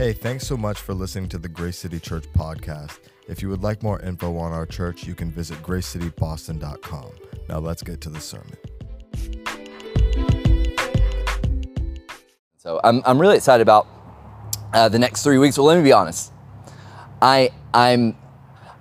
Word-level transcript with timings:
Hey, 0.00 0.14
thanks 0.14 0.46
so 0.46 0.56
much 0.56 0.78
for 0.78 0.94
listening 0.94 1.28
to 1.28 1.36
the 1.36 1.46
Grace 1.46 1.76
City 1.76 2.00
Church 2.00 2.24
podcast. 2.32 3.00
If 3.28 3.42
you 3.42 3.50
would 3.50 3.62
like 3.62 3.82
more 3.82 4.00
info 4.00 4.34
on 4.38 4.50
our 4.50 4.64
church, 4.64 5.04
you 5.04 5.14
can 5.14 5.30
visit 5.30 5.58
gracecityboston.com. 5.58 7.10
Now 7.50 7.58
let's 7.58 7.82
get 7.82 8.00
to 8.00 8.08
the 8.08 8.18
sermon. 8.18 8.56
So 12.56 12.80
I'm, 12.82 13.02
I'm 13.04 13.20
really 13.20 13.36
excited 13.36 13.60
about 13.60 13.86
uh, 14.72 14.88
the 14.88 14.98
next 14.98 15.22
three 15.22 15.36
weeks. 15.36 15.58
Well, 15.58 15.66
let 15.66 15.76
me 15.76 15.84
be 15.84 15.92
honest. 15.92 16.32
I 17.20 17.50
I'm 17.74 18.16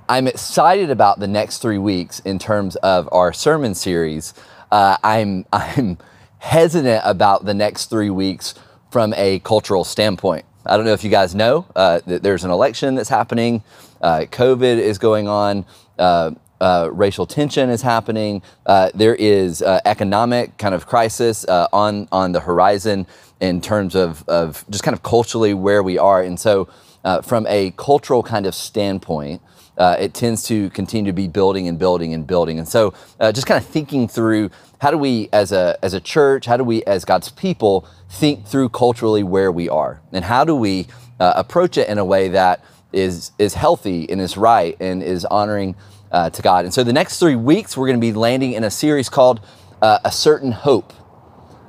I'm 0.07 0.25
excited 0.25 0.89
about 0.89 1.19
the 1.19 1.27
next 1.27 1.57
three 1.57 1.79
weeks 1.79 2.21
in 2.21 2.39
terms 2.39 2.77
of 2.77 3.09
our 3.11 3.33
sermon 3.33 3.75
series. 3.75 4.33
Uh, 4.71 4.95
I'm 5.03 5.45
I'm 5.51 5.97
hesitant 6.37 7.01
about 7.03 7.43
the 7.43 7.53
next 7.53 7.87
three 7.87 8.09
weeks 8.09 8.55
from 8.89 9.13
a 9.15 9.39
cultural 9.39 9.83
standpoint. 9.83 10.45
I 10.69 10.77
don't 10.77 10.85
know 10.85 10.93
if 10.93 11.03
you 11.03 11.09
guys 11.09 11.33
know 11.33 11.65
uh, 11.75 11.99
that 12.05 12.21
there's 12.21 12.43
an 12.43 12.51
election 12.51 12.93
that's 12.95 13.09
happening. 13.09 13.63
Uh, 14.01 14.25
COVID 14.29 14.77
is 14.77 14.99
going 14.99 15.27
on. 15.27 15.65
Uh, 15.97 16.31
uh, 16.61 16.89
racial 16.91 17.25
tension 17.25 17.69
is 17.69 17.81
happening. 17.81 18.41
Uh, 18.65 18.91
there 18.93 19.15
is 19.15 19.61
uh, 19.61 19.79
economic 19.85 20.57
kind 20.57 20.75
of 20.75 20.85
crisis 20.85 21.45
uh, 21.47 21.67
on 21.73 22.07
on 22.11 22.33
the 22.33 22.41
horizon 22.41 23.07
in 23.39 23.61
terms 23.61 23.95
of, 23.95 24.27
of 24.27 24.65
just 24.69 24.83
kind 24.83 24.93
of 24.93 25.01
culturally 25.01 25.53
where 25.53 25.81
we 25.81 25.97
are. 25.97 26.21
And 26.21 26.39
so, 26.39 26.67
uh, 27.03 27.21
from 27.21 27.47
a 27.47 27.71
cultural 27.77 28.21
kind 28.21 28.45
of 28.45 28.53
standpoint, 28.53 29.41
uh, 29.77 29.95
it 29.97 30.13
tends 30.13 30.43
to 30.43 30.69
continue 30.71 31.09
to 31.09 31.15
be 31.15 31.29
building 31.29 31.67
and 31.67 31.79
building 31.79 32.13
and 32.13 32.27
building. 32.27 32.59
And 32.59 32.67
so, 32.67 32.93
just 33.31 33.47
kind 33.47 33.63
of 33.63 33.67
thinking 33.67 34.07
through 34.07 34.51
how 34.81 34.91
do 34.91 34.97
we, 34.97 35.29
as 35.31 35.51
a 35.51 35.77
as 35.81 35.93
a 35.93 36.01
church, 36.01 36.45
how 36.45 36.57
do 36.57 36.63
we, 36.63 36.83
as 36.83 37.05
God's 37.05 37.29
people, 37.29 37.87
think 38.09 38.45
through 38.45 38.69
culturally 38.69 39.23
where 39.23 39.51
we 39.51 39.69
are, 39.69 40.01
and 40.11 40.25
how 40.25 40.43
do 40.43 40.55
we 40.55 40.87
approach 41.19 41.77
it 41.77 41.89
in 41.89 41.97
a 41.97 42.05
way 42.05 42.29
that 42.29 42.63
is 42.91 43.31
is 43.37 43.53
healthy 43.53 44.09
and 44.09 44.19
is 44.19 44.37
right 44.37 44.75
and 44.79 45.03
is 45.03 45.25
honoring 45.25 45.75
uh, 46.11 46.29
to 46.29 46.41
God. 46.41 46.65
And 46.65 46.73
so 46.73 46.83
the 46.83 46.93
next 46.93 47.19
three 47.19 47.35
weeks, 47.35 47.77
we're 47.77 47.87
going 47.87 47.99
to 47.99 48.01
be 48.01 48.13
landing 48.13 48.53
in 48.53 48.63
a 48.63 48.71
series 48.71 49.09
called 49.09 49.41
uh, 49.81 49.99
A 50.03 50.11
Certain 50.11 50.51
Hope. 50.51 50.93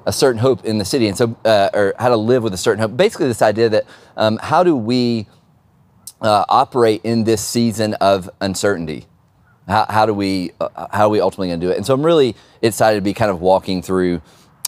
A 0.06 0.12
certain 0.12 0.40
hope 0.40 0.64
in 0.64 0.78
the 0.78 0.84
city, 0.84 1.08
and 1.08 1.16
so, 1.16 1.36
uh, 1.44 1.68
or 1.74 1.94
how 1.98 2.08
to 2.08 2.16
live 2.16 2.42
with 2.42 2.54
a 2.54 2.56
certain 2.56 2.80
hope. 2.80 2.96
Basically, 2.96 3.28
this 3.28 3.42
idea 3.42 3.68
that 3.68 3.84
um, 4.16 4.38
how 4.42 4.64
do 4.64 4.74
we 4.74 5.26
uh, 6.22 6.46
operate 6.48 7.02
in 7.04 7.24
this 7.24 7.46
season 7.46 7.92
of 7.94 8.28
uncertainty? 8.40 9.04
How, 9.68 9.84
how 9.88 10.06
do 10.06 10.14
we, 10.14 10.52
uh, 10.58 10.86
how 10.90 11.04
are 11.06 11.10
we 11.10 11.20
ultimately 11.20 11.48
going 11.48 11.60
to 11.60 11.66
do 11.66 11.70
it? 11.70 11.76
And 11.76 11.84
so, 11.84 11.92
I'm 11.92 12.04
really 12.04 12.34
excited 12.62 12.96
to 12.96 13.02
be 13.02 13.12
kind 13.12 13.30
of 13.30 13.42
walking 13.42 13.82
through 13.82 14.22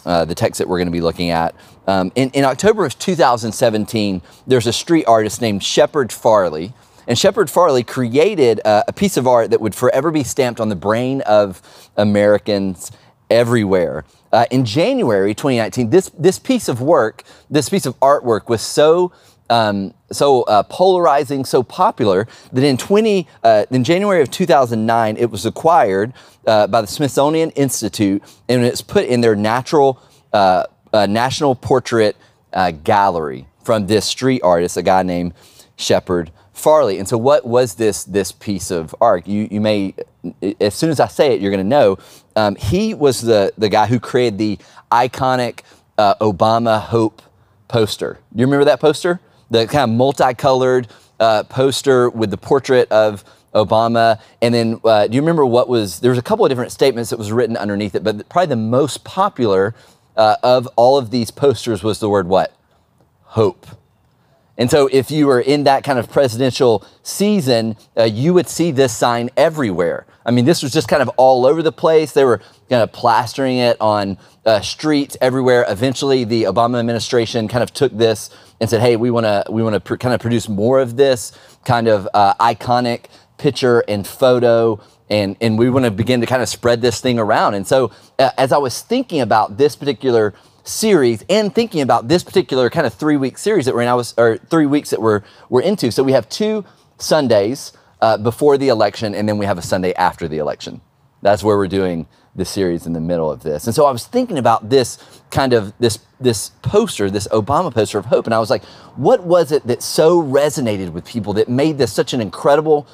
uh, 0.05 0.25
the 0.25 0.35
text 0.35 0.59
that 0.59 0.67
we're 0.67 0.77
going 0.77 0.87
to 0.87 0.91
be 0.91 1.01
looking 1.01 1.29
at. 1.29 1.55
Um, 1.87 2.11
in, 2.15 2.29
in 2.31 2.45
October 2.45 2.85
of 2.85 2.97
2017, 2.97 4.21
there's 4.47 4.67
a 4.67 4.73
street 4.73 5.05
artist 5.05 5.41
named 5.41 5.63
Shepard 5.63 6.11
Farley. 6.11 6.73
and 7.07 7.17
Shepard 7.17 7.49
Farley 7.49 7.83
created 7.83 8.61
uh, 8.65 8.83
a 8.87 8.93
piece 8.93 9.17
of 9.17 9.27
art 9.27 9.49
that 9.51 9.61
would 9.61 9.75
forever 9.75 10.11
be 10.11 10.23
stamped 10.23 10.59
on 10.59 10.69
the 10.69 10.75
brain 10.75 11.21
of 11.21 11.61
Americans 11.97 12.91
everywhere. 13.29 14.05
Uh, 14.31 14.45
in 14.49 14.65
January 14.65 15.35
2019, 15.35 15.89
this, 15.89 16.09
this 16.17 16.39
piece 16.39 16.67
of 16.67 16.81
work, 16.81 17.23
this 17.49 17.69
piece 17.69 17.85
of 17.85 17.99
artwork 17.99 18.49
was 18.49 18.61
so 18.61 19.11
um, 19.53 19.93
so 20.11 20.41
uh, 20.43 20.63
polarizing, 20.63 21.45
so 21.45 21.61
popular 21.61 22.27
that 22.51 22.63
in 22.63 22.75
20 22.75 23.27
uh, 23.43 23.65
in 23.69 23.83
January 23.83 24.21
of 24.23 24.31
2009, 24.31 25.15
it 25.15 25.29
was 25.29 25.45
acquired 25.45 26.11
uh, 26.47 26.65
by 26.65 26.81
the 26.81 26.87
Smithsonian 26.87 27.51
Institute 27.51 28.23
and 28.49 28.65
it's 28.65 28.81
put 28.81 29.05
in 29.05 29.21
their 29.21 29.35
natural 29.35 30.01
uh, 30.33 30.65
uh, 30.91 31.05
national 31.05 31.53
portrait 31.53 32.17
uh, 32.51 32.71
gallery 32.71 33.45
from 33.63 33.85
this 33.85 34.05
street 34.05 34.41
artist, 34.43 34.75
a 34.75 34.81
guy 34.81 35.03
named 35.03 35.33
Shepard 35.75 36.31
Farley. 36.51 36.97
And 36.97 37.07
so, 37.07 37.19
what 37.19 37.45
was 37.45 37.75
this 37.75 38.05
this 38.05 38.31
piece 38.31 38.71
of 38.71 38.95
art? 38.99 39.27
You 39.27 39.47
you 39.51 39.61
may, 39.61 39.93
as 40.59 40.73
soon 40.73 40.89
as 40.89 40.99
I 40.99 41.07
say 41.07 41.33
it, 41.33 41.41
you're 41.41 41.51
going 41.51 41.63
to 41.63 41.69
know. 41.69 41.99
Um, 42.35 42.55
he 42.55 42.95
was 42.95 43.21
the 43.21 43.53
the 43.59 43.69
guy 43.69 43.85
who 43.85 43.99
created 43.99 44.39
the 44.39 44.57
iconic 44.91 45.59
Obama 45.99 46.81
Hope 46.81 47.21
poster. 47.67 48.17
Do 48.33 48.39
you 48.39 48.47
remember 48.47 48.65
that 48.65 48.79
poster? 48.79 49.19
The 49.53 49.67
kind 49.67 49.91
of 49.91 49.95
multicolored 49.95 50.87
uh, 51.19 51.43
poster 51.43 52.09
with 52.09 52.31
the 52.31 52.37
portrait 52.37 52.91
of 52.91 53.23
Obama. 53.53 54.19
And 54.41 54.51
then, 54.51 54.81
uh, 54.83 55.05
do 55.05 55.15
you 55.15 55.21
remember 55.21 55.45
what 55.45 55.69
was? 55.69 55.99
There 55.99 56.09
was 56.09 56.17
a 56.17 56.23
couple 56.23 56.43
of 56.43 56.49
different 56.49 56.71
statements 56.71 57.11
that 57.11 57.19
was 57.19 57.31
written 57.31 57.55
underneath 57.55 57.93
it, 57.93 58.03
but 58.03 58.27
probably 58.29 58.47
the 58.47 58.55
most 58.55 59.03
popular 59.03 59.75
uh, 60.17 60.37
of 60.41 60.67
all 60.75 60.97
of 60.97 61.11
these 61.11 61.29
posters 61.29 61.83
was 61.83 61.99
the 61.99 62.09
word 62.09 62.27
what? 62.27 62.57
Hope. 63.25 63.67
And 64.57 64.71
so, 64.71 64.89
if 64.91 65.11
you 65.11 65.27
were 65.27 65.39
in 65.39 65.65
that 65.65 65.83
kind 65.83 65.99
of 65.99 66.09
presidential 66.11 66.83
season, 67.03 67.75
uh, 67.95 68.05
you 68.05 68.33
would 68.33 68.47
see 68.47 68.71
this 68.71 68.95
sign 68.97 69.29
everywhere. 69.37 70.07
I 70.25 70.31
mean, 70.31 70.45
this 70.45 70.63
was 70.63 70.71
just 70.71 70.87
kind 70.87 71.03
of 71.03 71.09
all 71.09 71.45
over 71.45 71.61
the 71.61 71.71
place. 71.71 72.13
They 72.13 72.23
were 72.23 72.39
kind 72.69 72.81
of 72.81 72.91
plastering 72.91 73.57
it 73.57 73.77
on 73.79 74.17
uh, 74.45 74.61
streets 74.61 75.15
everywhere. 75.21 75.65
Eventually, 75.67 76.23
the 76.23 76.43
Obama 76.43 76.79
administration 76.79 77.47
kind 77.47 77.61
of 77.61 77.71
took 77.71 77.95
this 77.95 78.29
and 78.63 78.69
said, 78.69 78.79
"Hey, 78.79 78.95
we 78.95 79.11
want 79.11 79.25
to 79.25 79.43
we 79.49 79.61
want 79.61 79.73
to 79.73 79.81
pr- 79.81 79.97
kind 79.97 80.15
of 80.15 80.21
produce 80.21 80.47
more 80.47 80.79
of 80.79 80.95
this 80.95 81.37
kind 81.65 81.89
of 81.89 82.07
uh, 82.13 82.33
iconic 82.35 83.05
picture 83.37 83.83
and 83.89 84.07
photo." 84.07 84.79
And, 85.09 85.35
and 85.41 85.59
we 85.59 85.69
want 85.69 85.83
to 85.83 85.91
begin 85.91 86.21
to 86.21 86.25
kind 86.25 86.41
of 86.41 86.47
spread 86.47 86.81
this 86.81 87.01
thing 87.01 87.19
around. 87.19 87.55
And 87.55 87.67
so, 87.67 87.91
uh, 88.17 88.31
as 88.37 88.53
I 88.53 88.57
was 88.57 88.81
thinking 88.81 89.19
about 89.19 89.57
this 89.57 89.75
particular 89.75 90.33
series 90.63 91.25
and 91.29 91.53
thinking 91.53 91.81
about 91.81 92.07
this 92.07 92.23
particular 92.23 92.69
kind 92.69 92.87
of 92.87 92.93
three 92.93 93.17
week 93.17 93.37
series 93.37 93.65
that 93.65 93.75
we're 93.75 93.81
in, 93.81 93.89
I 93.89 93.95
was, 93.95 94.13
or 94.17 94.37
three 94.37 94.65
weeks 94.65 94.91
that 94.91 95.01
we're, 95.01 95.21
we're 95.49 95.61
into. 95.61 95.91
So 95.91 96.03
we 96.03 96.13
have 96.13 96.29
two 96.29 96.63
Sundays 96.97 97.73
uh, 98.01 98.17
before 98.17 98.57
the 98.57 98.69
election, 98.69 99.13
and 99.13 99.27
then 99.27 99.37
we 99.37 99.45
have 99.45 99.57
a 99.57 99.61
Sunday 99.61 99.93
after 99.95 100.27
the 100.27 100.37
election. 100.37 100.79
That's 101.21 101.43
where 101.43 101.57
we're 101.57 101.67
doing 101.67 102.07
the 102.35 102.45
series 102.45 102.85
in 102.85 102.93
the 102.93 102.99
middle 102.99 103.29
of 103.31 103.43
this. 103.43 103.65
And 103.65 103.75
so 103.75 103.85
I 103.85 103.91
was 103.91 104.05
thinking 104.05 104.37
about 104.37 104.69
this 104.69 104.97
kind 105.29 105.53
of 105.53 105.73
this 105.79 105.99
this 106.19 106.51
poster, 106.61 107.09
this 107.09 107.27
Obama 107.29 107.73
poster 107.73 107.99
of 107.99 108.05
hope, 108.05 108.25
and 108.25 108.33
I 108.33 108.39
was 108.39 108.49
like, 108.49 108.63
what 108.95 109.23
was 109.23 109.51
it 109.51 109.67
that 109.67 109.83
so 109.83 110.21
resonated 110.21 110.91
with 110.91 111.05
people 111.05 111.33
that 111.33 111.49
made 111.49 111.77
this 111.77 111.91
such 111.91 112.13
an 112.13 112.21
incredible 112.21 112.87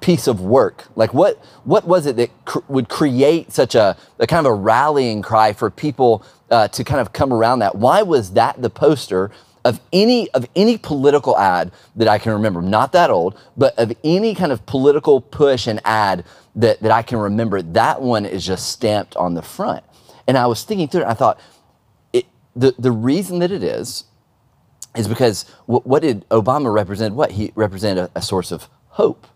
piece 0.00 0.26
of 0.26 0.40
work? 0.40 0.84
Like 0.94 1.12
what 1.12 1.42
what 1.64 1.86
was 1.86 2.06
it 2.06 2.16
that 2.16 2.30
cr- 2.44 2.60
would 2.68 2.88
create 2.88 3.52
such 3.52 3.74
a, 3.74 3.96
a 4.18 4.26
kind 4.26 4.46
of 4.46 4.52
a 4.52 4.54
rallying 4.54 5.22
cry 5.22 5.52
for 5.52 5.70
people 5.70 6.24
uh, 6.50 6.68
to 6.68 6.84
kind 6.84 7.00
of 7.00 7.12
come 7.12 7.32
around 7.32 7.58
that. 7.60 7.74
Why 7.74 8.02
was 8.02 8.32
that 8.34 8.62
the 8.62 8.70
poster 8.70 9.30
of 9.64 9.80
any 9.92 10.30
of 10.32 10.46
any 10.54 10.78
political 10.78 11.38
ad 11.38 11.72
that 11.96 12.08
I 12.08 12.18
can 12.18 12.32
remember? 12.32 12.62
Not 12.62 12.92
that 12.92 13.10
old, 13.10 13.38
but 13.56 13.78
of 13.78 13.92
any 14.04 14.34
kind 14.34 14.52
of 14.52 14.64
political 14.66 15.20
push 15.20 15.66
and 15.66 15.80
ad 15.84 16.24
that, 16.56 16.80
that 16.82 16.92
I 16.92 17.02
can 17.02 17.18
remember. 17.18 17.62
That 17.62 18.02
one 18.02 18.26
is 18.26 18.44
just 18.44 18.70
stamped 18.70 19.16
on 19.16 19.34
the 19.34 19.42
front. 19.42 19.84
And 20.26 20.38
I 20.38 20.46
was 20.46 20.64
thinking 20.64 20.88
through 20.88 21.02
it. 21.02 21.06
I 21.06 21.14
thought 21.14 21.40
it, 22.12 22.26
the 22.54 22.74
the 22.78 22.92
reason 22.92 23.40
that 23.40 23.50
it 23.50 23.62
is 23.62 24.04
is 24.96 25.08
because 25.08 25.44
what, 25.66 25.86
what 25.86 26.02
did 26.02 26.28
Obama 26.28 26.72
represent? 26.72 27.14
What 27.14 27.32
he 27.32 27.52
represented 27.54 28.10
a, 28.14 28.18
a 28.18 28.22
source 28.22 28.52
of 28.52 28.68
hope. 28.88 29.26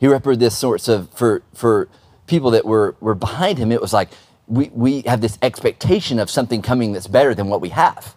He 0.00 0.06
represented 0.06 0.40
this 0.40 0.56
source 0.56 0.88
of 0.88 1.10
for 1.12 1.42
for 1.54 1.88
people 2.26 2.50
that 2.52 2.64
were 2.64 2.96
were 3.00 3.14
behind 3.14 3.58
him. 3.58 3.72
It 3.72 3.80
was 3.80 3.92
like 3.92 4.10
we, 4.46 4.70
we 4.72 5.02
have 5.02 5.20
this 5.20 5.38
expectation 5.42 6.18
of 6.18 6.30
something 6.30 6.62
coming 6.62 6.92
that's 6.92 7.06
better 7.06 7.34
than 7.34 7.48
what 7.48 7.60
we 7.60 7.70
have. 7.70 8.16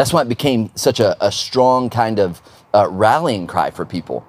That's 0.00 0.14
why 0.14 0.22
it 0.22 0.30
became 0.30 0.70
such 0.76 0.98
a, 0.98 1.14
a 1.22 1.30
strong 1.30 1.90
kind 1.90 2.18
of 2.18 2.40
uh, 2.72 2.88
rallying 2.88 3.46
cry 3.46 3.70
for 3.70 3.84
people. 3.84 4.26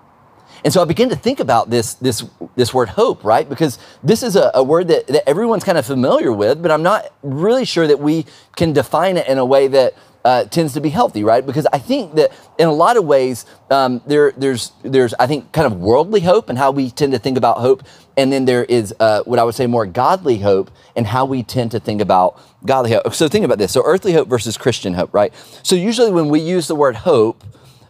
And 0.66 0.74
so 0.74 0.82
I 0.82 0.86
began 0.86 1.08
to 1.08 1.16
think 1.16 1.40
about 1.40 1.70
this, 1.70 1.94
this, 1.94 2.26
this 2.58 2.74
word 2.74 2.90
hope, 2.90 3.24
right? 3.24 3.48
Because 3.48 3.80
this 4.04 4.22
is 4.22 4.36
a, 4.36 4.52
a 4.54 4.62
word 4.62 4.90
that, 4.90 5.08
that 5.08 5.30
everyone's 5.30 5.64
kind 5.64 5.78
of 5.78 5.86
familiar 5.86 6.34
with, 6.34 6.62
but 6.62 6.72
I'm 6.72 6.84
not 6.84 7.14
really 7.24 7.64
sure 7.64 7.88
that 7.88 8.02
we 8.02 8.26
can 8.58 8.74
define 8.74 9.16
it 9.16 9.30
in 9.30 9.38
a 9.38 9.46
way 9.46 9.70
that 9.70 9.94
uh, 10.24 10.46
tends 10.46 10.74
to 10.74 10.82
be 10.82 10.90
healthy, 10.90 11.24
right? 11.24 11.46
Because 11.46 11.68
I 11.74 11.80
think 11.80 12.16
that 12.16 12.32
in 12.58 12.68
a 12.68 12.74
lot 12.74 12.98
of 12.98 13.06
ways, 13.06 13.46
um, 13.70 14.02
there, 14.06 14.32
there's, 14.34 14.72
there's, 14.84 15.14
I 15.16 15.28
think, 15.28 15.52
kind 15.52 15.66
of 15.66 15.80
worldly 15.80 16.22
hope 16.22 16.50
and 16.50 16.58
how 16.58 16.72
we 16.72 16.92
tend 16.92 17.14
to 17.14 17.20
think 17.20 17.38
about 17.38 17.58
hope. 17.58 17.84
And 18.18 18.32
then 18.32 18.46
there 18.46 18.64
is 18.66 18.94
uh, 19.00 19.24
what 19.24 19.40
I 19.40 19.44
would 19.44 19.56
say 19.56 19.68
more 19.68 19.86
godly 19.86 20.40
hope 20.40 20.70
and 20.96 21.08
how 21.08 21.26
we 21.26 21.44
tend 21.44 21.72
to 21.72 21.80
think 21.80 22.02
about 22.02 22.40
godly 22.66 22.92
hope. 22.92 23.14
So 23.16 23.28
think 23.28 23.46
about 23.46 23.58
this. 23.58 23.72
So 23.72 23.82
earthly 23.84 24.14
hope 24.14 24.28
versus 24.28 24.58
Christian 24.58 24.94
hope, 24.94 25.14
right? 25.14 25.34
So 25.64 25.76
usually 25.76 26.12
when 26.12 26.30
we 26.30 26.40
use 26.40 26.68
the 26.68 26.76
word 26.76 26.96
hope, 26.96 27.44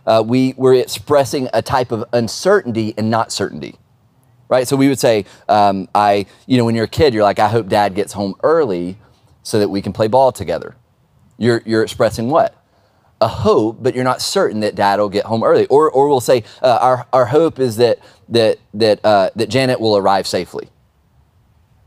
uh, 0.06 0.24
we, 0.26 0.54
we're 0.58 0.76
expressing 0.76 1.50
a 1.54 1.62
type 1.62 1.92
of 1.92 2.06
uncertainty 2.14 2.94
and 2.98 3.10
not 3.10 3.32
certainty. 3.32 3.76
Right? 4.48 4.68
So 4.68 4.76
we 4.76 4.90
would 4.90 5.00
say, 5.00 5.26
um, 5.48 5.88
I, 5.96 6.26
you 6.46 6.58
know, 6.58 6.66
when 6.66 6.76
you're 6.76 6.86
a 6.86 6.90
kid, 6.90 7.14
you're 7.14 7.24
like, 7.24 7.40
I 7.40 7.48
hope 7.48 7.70
dad 7.70 7.96
gets 7.96 8.12
home 8.12 8.36
early 8.44 8.98
so 9.44 9.60
that 9.60 9.70
we 9.70 9.82
can 9.82 9.94
play 9.94 10.08
ball 10.08 10.34
together 10.34 10.76
you're, 11.42 11.64
you're 11.66 11.82
expressing 11.82 12.30
what? 12.30 12.56
A 13.20 13.28
hope, 13.28 13.82
but 13.82 13.96
you're 13.96 14.04
not 14.04 14.22
certain 14.22 14.60
that 14.60 14.76
dad 14.76 15.00
will 15.00 15.10
get 15.10 15.26
home 15.26 15.44
early. 15.44 15.66
Or, 15.68 15.90
or 15.90 16.08
we'll 16.08 16.22
say, 16.22 16.44
uh, 16.62 16.78
our, 16.80 17.08
our 17.12 17.26
hope 17.26 17.60
is 17.60 17.78
that, 17.78 17.98
that, 18.30 18.60
that, 18.76 19.04
uh, 19.04 19.32
that 19.36 19.50
Janet 19.50 19.80
will 19.80 19.98
arrive 19.98 20.28
safely. 20.28 20.70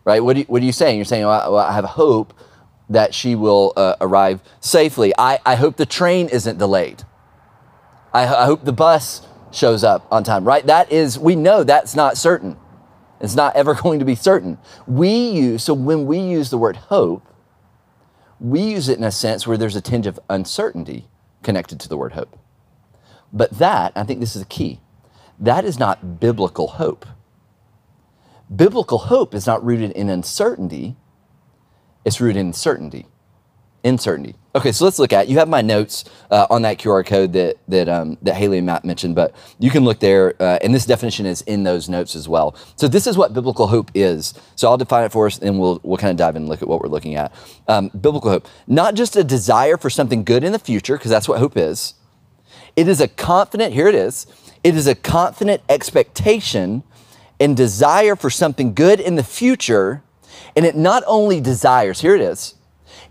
Right? 0.04 0.22
What, 0.22 0.36
you, 0.36 0.44
what 0.44 0.60
are 0.60 0.64
you 0.64 0.72
saying? 0.72 0.96
You're 0.96 1.04
saying, 1.04 1.24
well, 1.24 1.56
I 1.56 1.72
have 1.72 1.84
a 1.84 1.88
hope 1.88 2.34
that 2.90 3.14
she 3.14 3.36
will 3.36 3.72
uh, 3.76 3.94
arrive 4.00 4.40
safely. 4.58 5.12
I, 5.16 5.38
I 5.46 5.54
hope 5.54 5.76
the 5.76 5.86
train 5.86 6.28
isn't 6.28 6.58
delayed. 6.58 7.04
I, 8.12 8.26
I 8.26 8.44
hope 8.46 8.64
the 8.64 8.72
bus 8.72 9.24
shows 9.52 9.84
up 9.84 10.04
on 10.10 10.24
time, 10.24 10.44
right? 10.44 10.66
That 10.66 10.90
is, 10.90 11.16
we 11.16 11.36
know 11.36 11.62
that's 11.62 11.94
not 11.94 12.18
certain. 12.18 12.56
It's 13.20 13.36
not 13.36 13.54
ever 13.54 13.74
going 13.82 14.00
to 14.00 14.04
be 14.04 14.16
certain. 14.16 14.58
We 14.88 15.30
use, 15.30 15.62
so 15.62 15.74
when 15.74 16.06
we 16.06 16.18
use 16.18 16.50
the 16.50 16.58
word 16.58 16.76
hope, 16.76 17.24
we 18.44 18.60
use 18.60 18.90
it 18.90 18.98
in 18.98 19.04
a 19.04 19.10
sense 19.10 19.46
where 19.46 19.56
there's 19.56 19.74
a 19.74 19.80
tinge 19.80 20.06
of 20.06 20.20
uncertainty 20.28 21.08
connected 21.42 21.80
to 21.80 21.88
the 21.88 21.96
word 21.96 22.12
hope. 22.12 22.38
But 23.32 23.52
that, 23.52 23.92
I 23.96 24.02
think 24.02 24.20
this 24.20 24.36
is 24.36 24.42
the 24.42 24.48
key, 24.48 24.80
that 25.38 25.64
is 25.64 25.78
not 25.78 26.20
biblical 26.20 26.68
hope. 26.68 27.06
Biblical 28.54 28.98
hope 28.98 29.34
is 29.34 29.46
not 29.46 29.64
rooted 29.64 29.92
in 29.92 30.10
uncertainty, 30.10 30.94
it's 32.04 32.20
rooted 32.20 32.40
in 32.40 32.52
certainty. 32.52 33.06
Uncertainty. 33.82 34.34
Okay, 34.56 34.70
so 34.70 34.84
let's 34.84 35.00
look 35.00 35.12
at. 35.12 35.28
You 35.28 35.38
have 35.38 35.48
my 35.48 35.62
notes 35.62 36.04
uh, 36.30 36.46
on 36.48 36.62
that 36.62 36.78
QR 36.78 37.04
code 37.04 37.32
that 37.32 37.56
that 37.66 37.88
um, 37.88 38.16
that 38.22 38.36
Haley 38.36 38.58
and 38.58 38.66
Matt 38.66 38.84
mentioned, 38.84 39.16
but 39.16 39.34
you 39.58 39.68
can 39.68 39.84
look 39.84 39.98
there, 39.98 40.40
uh, 40.40 40.60
and 40.62 40.72
this 40.72 40.86
definition 40.86 41.26
is 41.26 41.42
in 41.42 41.64
those 41.64 41.88
notes 41.88 42.14
as 42.14 42.28
well. 42.28 42.54
So 42.76 42.86
this 42.86 43.08
is 43.08 43.18
what 43.18 43.34
biblical 43.34 43.66
hope 43.66 43.90
is. 43.94 44.32
So 44.54 44.68
I'll 44.68 44.76
define 44.76 45.02
it 45.02 45.10
for 45.10 45.26
us, 45.26 45.40
and 45.40 45.58
we'll 45.58 45.80
we'll 45.82 45.96
kind 45.96 46.12
of 46.12 46.16
dive 46.16 46.36
in 46.36 46.42
and 46.42 46.48
look 46.48 46.62
at 46.62 46.68
what 46.68 46.80
we're 46.80 46.88
looking 46.88 47.16
at. 47.16 47.34
Um, 47.66 47.88
biblical 47.88 48.30
hope, 48.30 48.46
not 48.68 48.94
just 48.94 49.16
a 49.16 49.24
desire 49.24 49.76
for 49.76 49.90
something 49.90 50.22
good 50.22 50.44
in 50.44 50.52
the 50.52 50.60
future, 50.60 50.96
because 50.96 51.10
that's 51.10 51.28
what 51.28 51.40
hope 51.40 51.56
is. 51.56 51.94
It 52.76 52.86
is 52.86 53.00
a 53.00 53.08
confident. 53.08 53.74
Here 53.74 53.88
it 53.88 53.96
is. 53.96 54.24
It 54.62 54.76
is 54.76 54.86
a 54.86 54.94
confident 54.94 55.62
expectation 55.68 56.84
and 57.40 57.56
desire 57.56 58.14
for 58.14 58.30
something 58.30 58.72
good 58.72 59.00
in 59.00 59.16
the 59.16 59.24
future, 59.24 60.04
and 60.54 60.64
it 60.64 60.76
not 60.76 61.02
only 61.08 61.40
desires. 61.40 62.02
Here 62.02 62.14
it 62.14 62.20
is 62.20 62.54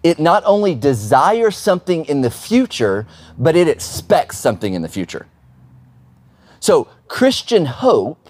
it 0.03 0.19
not 0.19 0.43
only 0.45 0.75
desires 0.75 1.57
something 1.57 2.05
in 2.05 2.21
the 2.21 2.29
future, 2.29 3.07
but 3.37 3.55
it 3.55 3.67
expects 3.67 4.37
something 4.37 4.73
in 4.73 4.81
the 4.81 4.89
future. 4.89 5.27
So, 6.59 6.87
Christian 7.07 7.65
hope 7.65 8.29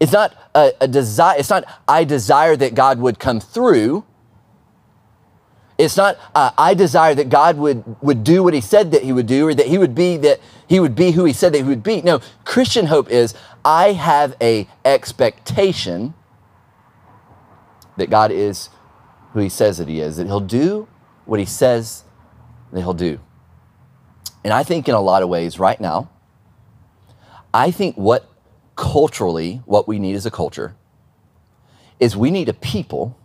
is 0.00 0.12
not 0.12 0.34
a, 0.54 0.72
a 0.80 0.88
desire, 0.88 1.38
it's 1.38 1.50
not, 1.50 1.64
I 1.86 2.04
desire 2.04 2.56
that 2.56 2.74
God 2.74 2.98
would 2.98 3.18
come 3.18 3.40
through. 3.40 4.04
It's 5.78 5.96
not, 5.96 6.18
uh, 6.34 6.50
I 6.58 6.74
desire 6.74 7.14
that 7.14 7.28
God 7.28 7.56
would, 7.56 7.84
would 8.02 8.24
do 8.24 8.42
what 8.42 8.54
he 8.54 8.60
said 8.60 8.90
that 8.92 9.02
he 9.02 9.12
would 9.12 9.26
do, 9.26 9.48
or 9.48 9.54
that 9.54 9.66
he 9.66 9.78
would 9.78 9.94
be 9.94 10.16
that 10.18 10.40
he 10.66 10.80
would 10.80 10.94
be 10.94 11.12
who 11.12 11.24
he 11.24 11.32
said 11.32 11.52
that 11.52 11.58
he 11.58 11.64
would 11.64 11.82
be. 11.82 12.02
No, 12.02 12.20
Christian 12.44 12.86
hope 12.86 13.10
is 13.10 13.34
I 13.64 13.92
have 13.92 14.36
a 14.40 14.68
expectation 14.84 16.14
that 17.96 18.10
God 18.10 18.30
is 18.30 18.70
who 19.32 19.40
he 19.40 19.48
says 19.48 19.78
that 19.78 19.88
he 19.88 20.00
is, 20.00 20.16
that 20.16 20.26
he'll 20.26 20.40
do 20.40 20.88
what 21.24 21.40
he 21.40 21.46
says 21.46 22.04
that 22.72 22.80
he'll 22.80 22.94
do. 22.94 23.20
And 24.44 24.52
I 24.52 24.62
think 24.62 24.88
in 24.88 24.94
a 24.94 25.00
lot 25.00 25.22
of 25.22 25.28
ways 25.28 25.58
right 25.58 25.80
now, 25.80 26.10
I 27.54 27.70
think 27.70 27.96
what 27.96 28.28
culturally, 28.76 29.62
what 29.66 29.86
we 29.86 29.98
need 29.98 30.14
as 30.14 30.26
a 30.26 30.30
culture 30.30 30.74
is 32.00 32.16
we 32.16 32.30
need 32.30 32.48
a 32.48 32.54
people 32.54 33.16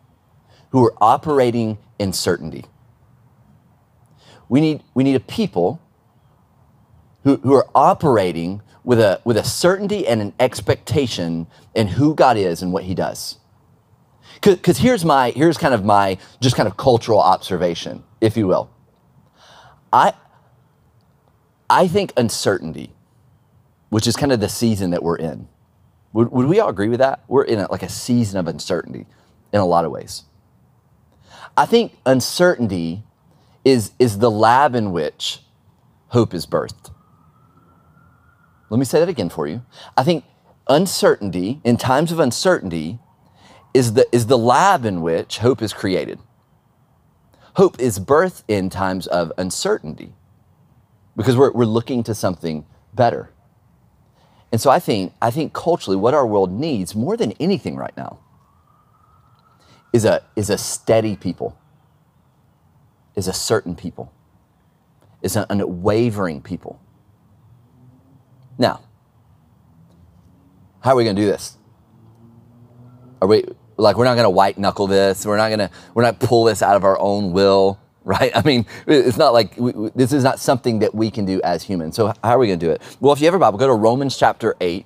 who 0.70 0.86
are 0.86 0.94
operating 1.02 1.78
in 1.98 2.14
certainty. 2.14 2.66
We 4.50 4.62
need, 4.62 4.84
we 4.94 5.04
need 5.04 5.16
a 5.16 5.22
people 5.22 5.82
who, 7.24 7.38
who 7.38 7.54
are 7.54 7.68
operating 7.74 8.62
with 8.84 9.00
a, 9.00 9.20
with 9.26 9.36
a 9.38 9.44
certainty 9.44 10.08
and 10.08 10.22
an 10.22 10.34
expectation 10.40 11.48
in 11.74 11.88
who 11.88 12.14
God 12.14 12.38
is 12.38 12.62
and 12.62 12.72
what 12.72 12.84
he 12.84 12.94
does. 12.94 13.38
Because 14.42 14.78
here's 14.78 15.04
my, 15.04 15.32
here's 15.32 15.58
kind 15.58 15.74
of 15.74 15.84
my, 15.84 16.18
just 16.40 16.56
kind 16.56 16.68
of 16.68 16.78
cultural 16.78 17.20
observation, 17.20 18.04
if 18.22 18.38
you 18.38 18.48
will. 18.48 18.70
I, 19.92 20.14
I 21.70 21.88
think 21.88 22.14
uncertainty, 22.18 22.92
which 23.90 24.08
is 24.08 24.16
kind 24.16 24.32
of 24.32 24.40
the 24.40 24.50
season 24.50 24.92
that 24.92 25.04
we're 25.04 25.18
in, 25.18 25.48
would, 26.14 26.32
would 26.32 26.48
we 26.48 26.60
all 26.60 26.70
agree 26.70 26.90
with 26.90 27.00
that? 27.00 27.24
We're 27.28 27.44
in 27.44 27.60
a, 27.60 27.72
like 27.72 27.84
a 27.84 27.90
season 27.90 28.40
of 28.40 28.48
uncertainty 28.48 29.06
in 29.52 29.60
a 29.60 29.66
lot 29.66 29.86
of 29.86 29.92
ways. 29.92 30.24
I 31.56 31.66
think 31.66 31.98
uncertainty 32.06 33.04
is, 33.66 33.92
is 34.00 34.20
the 34.20 34.32
lab 34.32 34.76
in 34.76 34.92
which 34.92 35.42
hope 36.10 36.34
is 36.34 36.46
birthed. 36.46 36.92
Let 38.70 38.78
me 38.78 38.86
say 38.86 39.00
that 39.00 39.10
again 39.10 39.30
for 39.30 39.48
you. 39.48 39.64
I 39.96 40.04
think 40.04 40.26
uncertainty, 40.68 41.62
in 41.64 41.78
times 41.78 42.12
of 42.12 42.20
uncertainty, 42.20 43.00
is 43.78 43.94
the, 43.94 44.08
is 44.12 44.26
the 44.26 44.38
lab 44.38 44.86
in 44.86 45.02
which 45.02 45.38
hope 45.38 45.62
is 45.62 45.72
created. 45.72 46.20
Hope 47.56 47.80
is 47.80 48.00
birth 48.00 48.44
in 48.48 48.70
times 48.70 49.08
of 49.08 49.32
uncertainty 49.38 50.14
because 51.16 51.38
we're, 51.38 51.52
we're 51.52 51.66
looking 51.66 52.04
to 52.04 52.16
something 52.16 52.66
better. 52.94 53.32
And 54.52 54.60
so 54.60 54.70
I 54.70 54.80
think, 54.80 55.14
I 55.22 55.30
think 55.30 55.54
culturally, 55.54 55.98
what 55.98 56.14
our 56.14 56.26
world 56.26 56.52
needs 56.52 56.96
more 56.96 57.16
than 57.18 57.34
anything 57.34 57.76
right 57.76 57.96
now 57.96 58.20
is 59.94 60.06
a, 60.06 60.24
is 60.36 60.50
a 60.50 60.58
steady 60.58 61.16
people, 61.16 61.58
is 63.16 63.28
a 63.28 63.34
certain 63.34 63.76
people, 63.76 64.12
is 65.22 65.36
an 65.36 65.46
unwavering 65.50 66.42
people. 66.42 66.80
Now, 68.58 68.82
how 70.80 70.94
are 70.94 70.96
we 70.96 71.04
going 71.04 71.16
to 71.16 71.22
do 71.22 71.28
this? 71.28 71.58
Are 73.22 73.28
we, 73.28 73.44
like 73.78 73.98
we're 73.98 74.06
not 74.06 74.16
going 74.16 74.26
to 74.26 74.30
white 74.30 74.58
knuckle 74.58 74.88
this. 74.88 75.26
We're 75.26 75.38
not 75.38 75.50
going 75.50 75.60
to 75.60 75.72
we're 75.94 76.04
not 76.04 76.20
pull 76.20 76.44
this 76.46 76.62
out 76.62 76.76
of 76.76 76.84
our 76.84 77.00
own 77.00 77.32
will, 77.32 77.80
right? 78.04 78.32
I 78.36 78.42
mean, 78.44 78.66
it's 78.88 79.18
not 79.18 79.34
like 79.34 79.56
we, 79.58 79.92
this 79.96 80.12
is 80.12 80.24
not 80.24 80.40
something 80.40 80.80
that 80.80 80.94
we 80.94 81.12
can 81.12 81.26
do 81.26 81.42
as 81.44 81.64
humans. 81.64 81.96
So 81.96 82.08
how 82.24 82.32
are 82.32 82.40
we 82.40 82.48
going 82.48 82.60
to 82.60 82.66
do 82.66 82.72
it? 82.72 82.82
Well, 83.00 83.14
if 83.14 83.20
you 83.20 83.26
have 83.26 83.34
a 83.34 83.40
Bible, 83.40 83.58
go 83.58 83.68
to 83.68 83.74
Romans 83.74 84.18
chapter 84.18 84.56
8. 84.60 84.86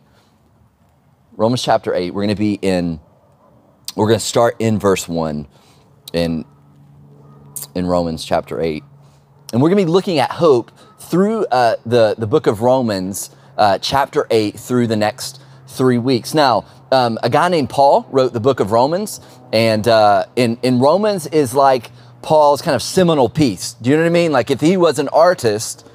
Romans 1.33 1.63
chapter 1.63 1.93
8. 1.93 2.13
We're 2.13 2.23
going 2.23 2.35
to 2.35 2.39
be 2.39 2.59
in 2.61 2.99
we're 3.95 4.07
going 4.07 4.19
to 4.19 4.25
start 4.25 4.55
in 4.59 4.79
verse 4.79 5.07
1 5.07 5.47
in 6.13 6.45
in 7.75 7.85
Romans 7.85 8.23
chapter 8.25 8.59
8. 8.59 8.83
And 9.53 9.61
we're 9.61 9.69
going 9.69 9.79
to 9.79 9.85
be 9.85 9.91
looking 9.91 10.19
at 10.19 10.31
hope 10.31 10.71
through 10.99 11.45
uh, 11.47 11.75
the, 11.85 12.15
the 12.17 12.27
book 12.27 12.47
of 12.47 12.61
Romans, 12.61 13.31
uh, 13.57 13.77
chapter 13.79 14.27
8, 14.31 14.57
through 14.57 14.87
the 14.87 14.95
next 14.95 15.41
three 15.67 15.97
weeks. 15.97 16.33
Now, 16.33 16.65
um, 16.91 17.17
a 17.23 17.29
guy 17.29 17.47
named 17.49 17.69
Paul 17.69 18.05
wrote 18.11 18.33
the 18.33 18.39
book 18.39 18.59
of 18.59 18.71
Romans, 18.71 19.21
and 19.53 19.87
uh, 19.87 20.25
in 20.35 20.57
in 20.61 20.79
Romans 20.79 21.27
is 21.27 21.53
like 21.53 21.91
Paul's 22.21 22.61
kind 22.61 22.75
of 22.75 22.81
seminal 22.81 23.29
piece. 23.29 23.73
Do 23.73 23.89
you 23.89 23.95
know 23.95 24.03
what 24.03 24.09
I 24.09 24.11
mean? 24.11 24.31
Like 24.31 24.51
if 24.51 24.61
he 24.61 24.77
was 24.77 24.99
an 24.99 25.07
artist, 25.09 25.87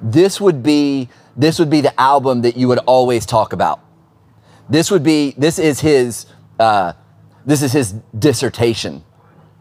this 0.00 0.40
would 0.40 0.62
be 0.62 1.08
this 1.36 1.58
would 1.58 1.70
be 1.70 1.80
the 1.80 1.98
album 2.00 2.42
that 2.42 2.56
you 2.56 2.68
would 2.68 2.78
always 2.80 3.24
talk 3.24 3.52
about. 3.52 3.80
This 4.68 4.90
would 4.90 5.02
be 5.02 5.34
this 5.38 5.58
is 5.58 5.80
his 5.80 6.26
uh, 6.58 6.92
this 7.46 7.62
is 7.62 7.72
his 7.72 7.92
dissertation. 8.18 9.04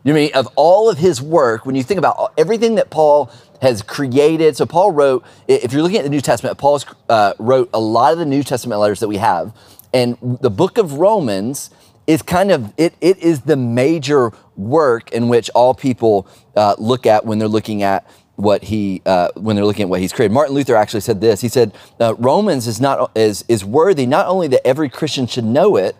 You 0.04 0.14
know 0.14 0.20
I 0.20 0.24
mean 0.24 0.32
of 0.34 0.48
all 0.56 0.90
of 0.90 0.98
his 0.98 1.22
work? 1.22 1.66
When 1.66 1.76
you 1.76 1.84
think 1.84 2.00
about 2.00 2.34
everything 2.38 2.76
that 2.76 2.90
Paul 2.90 3.32
has 3.62 3.84
created, 3.84 4.58
so 4.58 4.66
Paul 4.66 4.92
wrote. 4.92 5.24
If 5.48 5.74
you're 5.74 5.84
looking 5.84 6.00
at 6.00 6.04
the 6.04 6.10
New 6.10 6.22
Testament, 6.22 6.58
Paul 6.58 6.82
uh, 7.08 7.34
wrote 7.38 7.70
a 7.72 7.80
lot 7.80 8.14
of 8.14 8.18
the 8.18 8.26
New 8.26 8.42
Testament 8.42 8.82
letters 8.82 9.00
that 9.00 9.08
we 9.08 9.18
have. 9.18 9.54
And 9.94 10.18
the 10.42 10.50
book 10.50 10.78
of 10.78 10.94
Romans 10.94 11.70
is 12.08 12.22
kind 12.22 12.52
of 12.52 12.74
it, 12.78 12.96
it 13.02 13.18
is 13.20 13.42
the 13.42 13.56
major 13.56 14.32
work 14.56 15.12
in 15.12 15.28
which 15.30 15.50
all 15.56 15.74
people 15.74 16.28
uh, 16.56 16.76
look 16.78 17.06
at 17.06 17.26
when 17.26 17.40
they're 17.40 17.48
looking 17.48 17.84
at 17.84 18.06
what 18.36 18.64
he 18.64 19.02
uh, 19.06 19.30
when 19.36 19.56
they're 19.56 19.66
looking 19.66 19.84
at 19.84 19.90
what 19.90 20.02
he's 20.02 20.14
created. 20.14 20.34
Martin 20.34 20.56
Luther 20.56 20.76
actually 20.76 21.02
said 21.02 21.22
this. 21.22 21.42
He 21.42 21.48
said 21.48 21.74
uh, 22.00 22.16
Romans 22.16 22.68
is 22.68 22.82
not 22.82 23.12
is 23.16 23.46
is 23.48 23.64
worthy 23.64 24.06
not 24.06 24.28
only 24.28 24.48
that 24.48 24.66
every 24.66 24.90
Christian 24.90 25.28
should 25.28 25.46
know 25.46 25.76
it 25.76 25.96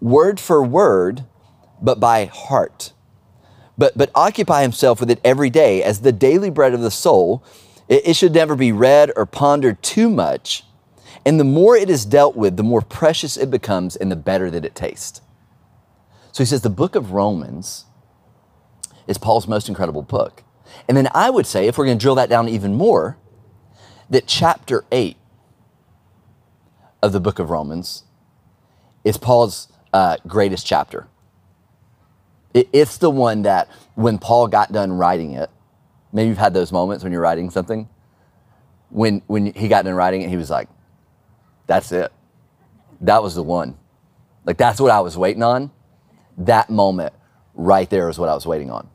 word 0.00 0.40
for 0.40 0.62
word, 0.62 1.24
but 1.80 2.00
by 2.00 2.26
heart. 2.26 2.92
But 3.76 3.96
but 3.96 4.10
occupy 4.14 4.62
himself 4.62 5.00
with 5.00 5.10
it 5.10 5.20
every 5.24 5.50
day 5.50 5.82
as 5.82 6.00
the 6.00 6.12
daily 6.12 6.50
bread 6.50 6.74
of 6.74 6.80
the 6.80 6.90
soul. 6.90 7.44
It, 7.88 8.08
it 8.08 8.16
should 8.16 8.32
never 8.32 8.56
be 8.56 8.72
read 8.72 9.12
or 9.14 9.26
pondered 9.26 9.82
too 9.82 10.08
much 10.08 10.64
and 11.28 11.38
the 11.38 11.44
more 11.44 11.76
it 11.76 11.90
is 11.90 12.06
dealt 12.06 12.36
with, 12.36 12.56
the 12.56 12.62
more 12.62 12.80
precious 12.80 13.36
it 13.36 13.50
becomes 13.50 13.96
and 13.96 14.10
the 14.10 14.16
better 14.16 14.50
that 14.50 14.64
it 14.64 14.74
tastes. 14.74 15.20
So 16.32 16.42
he 16.42 16.46
says 16.46 16.62
the 16.62 16.70
book 16.70 16.94
of 16.94 17.12
Romans 17.12 17.84
is 19.06 19.18
Paul's 19.18 19.46
most 19.46 19.68
incredible 19.68 20.00
book. 20.00 20.42
And 20.88 20.96
then 20.96 21.06
I 21.12 21.28
would 21.28 21.46
say, 21.46 21.66
if 21.66 21.76
we're 21.76 21.84
going 21.84 21.98
to 21.98 22.02
drill 22.02 22.14
that 22.14 22.30
down 22.30 22.48
even 22.48 22.74
more, 22.74 23.18
that 24.08 24.26
chapter 24.26 24.86
8 24.90 25.18
of 27.02 27.12
the 27.12 27.20
book 27.20 27.38
of 27.38 27.50
Romans 27.50 28.04
is 29.04 29.18
Paul's 29.18 29.68
uh, 29.92 30.16
greatest 30.26 30.66
chapter. 30.66 31.08
It, 32.54 32.70
it's 32.72 32.96
the 32.96 33.10
one 33.10 33.42
that 33.42 33.68
when 33.96 34.16
Paul 34.16 34.48
got 34.48 34.72
done 34.72 34.94
writing 34.94 35.32
it, 35.32 35.50
maybe 36.10 36.30
you've 36.30 36.38
had 36.38 36.54
those 36.54 36.72
moments 36.72 37.04
when 37.04 37.12
you're 37.12 37.20
writing 37.20 37.50
something. 37.50 37.86
When, 38.88 39.20
when 39.26 39.52
he 39.52 39.68
got 39.68 39.84
done 39.84 39.92
writing 39.92 40.22
it, 40.22 40.30
he 40.30 40.38
was 40.38 40.48
like, 40.48 40.70
that's 41.68 41.92
it. 41.92 42.12
That 43.02 43.22
was 43.22 43.36
the 43.36 43.44
one. 43.44 43.78
Like 44.44 44.56
that's 44.56 44.80
what 44.80 44.90
I 44.90 44.98
was 45.00 45.16
waiting 45.16 45.44
on. 45.44 45.70
That 46.36 46.70
moment 46.70 47.12
right 47.54 47.88
there 47.88 48.08
is 48.08 48.18
what 48.18 48.28
I 48.28 48.34
was 48.34 48.46
waiting 48.46 48.70
on. 48.72 48.88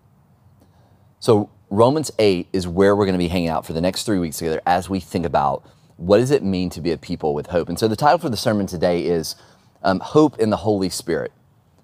So 1.20 1.50
Romans 1.70 2.12
8 2.20 2.50
is 2.52 2.68
where 2.68 2.96
we're 2.96 3.06
going 3.06 3.18
to 3.18 3.24
be 3.24 3.30
hanging 3.30 3.48
out 3.48 3.66
for 3.66 3.74
the 3.74 3.82
next 3.82 4.04
three 4.04 4.20
weeks 4.20 4.38
together 4.38 4.62
as 4.66 4.90
we 4.90 5.00
think 5.00 5.26
about 5.26 5.64
what 5.98 6.18
does 6.18 6.32
it 6.32 6.44
mean 6.44 6.70
to 6.72 6.82
be 6.82 6.92
a 6.92 6.98
people 6.98 7.34
with 7.34 7.48
hope. 7.48 7.70
And 7.70 7.80
so 7.80 7.88
the 7.88 7.96
title 7.96 8.18
for 8.18 8.30
the 8.30 8.38
sermon 8.38 8.66
today 8.68 9.06
is 9.06 9.36
um, 9.84 10.00
Hope 10.00 10.40
in 10.40 10.50
the 10.50 10.58
Holy 10.58 10.90
Spirit. 10.90 11.32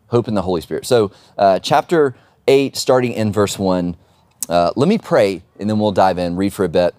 Hope 0.08 0.28
in 0.28 0.34
the 0.34 0.42
Holy 0.42 0.62
Spirit. 0.62 0.86
So, 0.86 1.12
uh, 1.38 1.60
chapter 1.60 2.16
8, 2.48 2.76
starting 2.76 3.14
in 3.14 3.32
verse 3.32 3.60
1. 3.60 3.96
Uh, 4.48 4.72
let 4.76 4.90
me 4.90 4.98
pray 4.98 5.44
and 5.60 5.70
then 5.70 5.80
we'll 5.80 5.92
dive 5.92 6.18
in, 6.18 6.36
read 6.36 6.54
for 6.54 6.66
a 6.66 6.70
bit. 6.70 6.96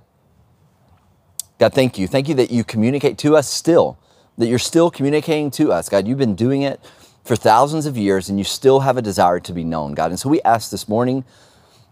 God, 1.60 1.74
thank 1.74 1.98
you. 1.98 2.06
Thank 2.06 2.26
you 2.26 2.34
that 2.36 2.50
you 2.50 2.64
communicate 2.64 3.18
to 3.18 3.36
us 3.36 3.46
still, 3.46 3.98
that 4.38 4.46
you're 4.46 4.58
still 4.58 4.90
communicating 4.90 5.50
to 5.52 5.72
us. 5.72 5.90
God, 5.90 6.08
you've 6.08 6.16
been 6.16 6.34
doing 6.34 6.62
it 6.62 6.80
for 7.22 7.36
thousands 7.36 7.84
of 7.84 7.98
years 7.98 8.30
and 8.30 8.38
you 8.38 8.44
still 8.44 8.80
have 8.80 8.96
a 8.96 9.02
desire 9.02 9.40
to 9.40 9.52
be 9.52 9.62
known, 9.62 9.92
God. 9.92 10.10
And 10.10 10.18
so 10.18 10.30
we 10.30 10.40
ask 10.40 10.70
this 10.70 10.88
morning 10.88 11.22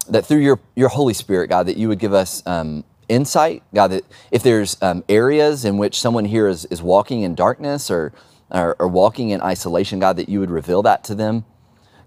that 0.09 0.25
through 0.25 0.39
your, 0.39 0.59
your 0.75 0.89
Holy 0.89 1.13
Spirit, 1.13 1.49
God, 1.49 1.67
that 1.67 1.77
you 1.77 1.87
would 1.87 1.99
give 1.99 2.13
us 2.15 2.41
um, 2.47 2.83
insight, 3.09 3.61
God, 3.71 3.89
that 3.89 4.05
if 4.31 4.41
there's 4.41 4.75
um, 4.81 5.03
areas 5.07 5.65
in 5.65 5.77
which 5.77 5.99
someone 5.99 6.25
here 6.25 6.47
is, 6.47 6.65
is 6.65 6.81
walking 6.81 7.21
in 7.21 7.35
darkness 7.35 7.91
or, 7.91 8.11
or, 8.49 8.75
or 8.79 8.87
walking 8.87 9.29
in 9.29 9.39
isolation, 9.39 9.99
God, 9.99 10.17
that 10.17 10.29
you 10.29 10.39
would 10.39 10.49
reveal 10.49 10.81
that 10.81 11.03
to 11.03 11.13
them. 11.13 11.45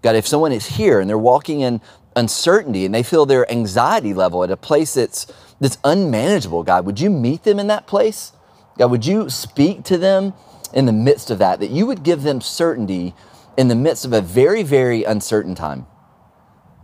God, 0.01 0.17
if 0.17 0.27
someone 0.27 0.51
is 0.51 0.65
here 0.65 0.99
and 0.99 1.09
they're 1.09 1.17
walking 1.17 1.61
in 1.61 1.79
uncertainty 2.15 2.85
and 2.85 2.93
they 2.93 3.03
feel 3.03 3.25
their 3.25 3.49
anxiety 3.51 4.13
level 4.13 4.43
at 4.43 4.51
a 4.51 4.57
place 4.57 4.93
that's 4.93 5.27
that's 5.59 5.77
unmanageable, 5.83 6.63
God, 6.63 6.85
would 6.85 6.99
you 6.99 7.09
meet 7.09 7.43
them 7.43 7.59
in 7.59 7.67
that 7.67 7.87
place? 7.87 8.33
God, 8.77 8.91
would 8.91 9.05
you 9.05 9.29
speak 9.29 9.83
to 9.85 9.97
them 9.97 10.33
in 10.73 10.85
the 10.85 10.91
midst 10.91 11.29
of 11.29 11.37
that, 11.39 11.59
that 11.59 11.69
you 11.69 11.85
would 11.85 12.03
give 12.03 12.23
them 12.23 12.41
certainty 12.41 13.13
in 13.57 13.67
the 13.67 13.75
midst 13.75 14.05
of 14.05 14.13
a 14.13 14.21
very, 14.21 14.63
very 14.63 15.03
uncertain 15.03 15.55
time. 15.55 15.85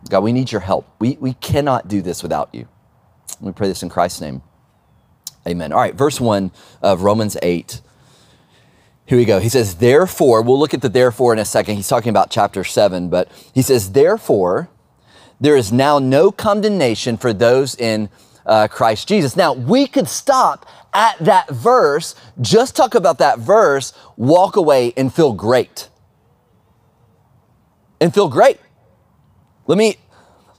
God, 0.10 0.22
we 0.22 0.32
need 0.32 0.52
your 0.52 0.62
help. 0.62 0.88
We, 1.00 1.18
we 1.20 1.34
cannot 1.34 1.88
do 1.88 2.02
this 2.02 2.24
without 2.24 2.50
you. 2.54 2.68
We 3.42 3.52
pray 3.52 3.68
this 3.68 3.84
in 3.84 3.90
Christ's 3.90 4.22
name. 4.22 4.42
Amen. 5.48 5.72
All 5.72 5.80
right, 5.80 5.96
verse 5.96 6.22
1 6.22 6.52
of 6.82 7.02
Romans 7.02 7.38
8. 7.42 7.82
Here 9.06 9.18
we 9.18 9.26
go. 9.26 9.40
He 9.40 9.50
says, 9.50 9.76
Therefore, 9.76 10.42
we'll 10.44 10.60
look 10.60 10.74
at 10.74 10.82
the 10.82 10.90
therefore 10.90 11.34
in 11.34 11.40
a 11.40 11.46
second. 11.46 11.76
He's 11.76 11.88
talking 11.88 12.12
about 12.12 12.30
chapter 12.30 12.64
7, 12.64 13.10
but 13.10 13.32
he 13.54 13.62
says, 13.62 13.94
Therefore, 13.94 14.70
there 15.40 15.56
is 15.56 15.72
now 15.72 16.00
no 16.00 16.32
condemnation 16.32 17.18
for 17.18 17.34
those 17.34 17.76
in 17.76 18.10
uh, 18.46 18.68
Christ 18.68 19.08
Jesus. 19.08 19.36
Now, 19.36 19.54
we 19.54 19.88
could 19.88 20.08
stop 20.08 20.66
at 20.94 21.18
that 21.20 21.50
verse, 21.50 22.16
just 22.42 22.76
talk 22.76 22.96
about 22.96 23.20
that 23.20 23.40
verse, 23.40 23.94
walk 24.18 24.56
away 24.56 24.94
and 24.98 25.14
feel 25.14 25.34
great. 25.34 25.88
And 28.02 28.14
feel 28.14 28.30
great. 28.30 28.60
Let 29.68 29.78
me 29.78 29.98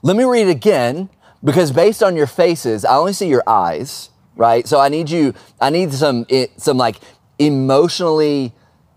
let 0.03 0.15
me 0.15 0.23
read 0.23 0.47
it 0.47 0.51
again 0.51 1.09
because 1.43 1.71
based 1.71 2.01
on 2.01 2.15
your 2.15 2.27
faces, 2.27 2.85
I 2.85 2.95
only 2.95 3.13
see 3.13 3.27
your 3.27 3.43
eyes, 3.45 4.09
right? 4.35 4.67
So 4.67 4.79
I 4.79 4.89
need 4.89 5.09
you 5.09 5.33
I 5.59 5.69
need 5.69 5.91
some 5.91 6.25
some 6.57 6.77
like 6.77 6.97
emotionally 7.39 8.53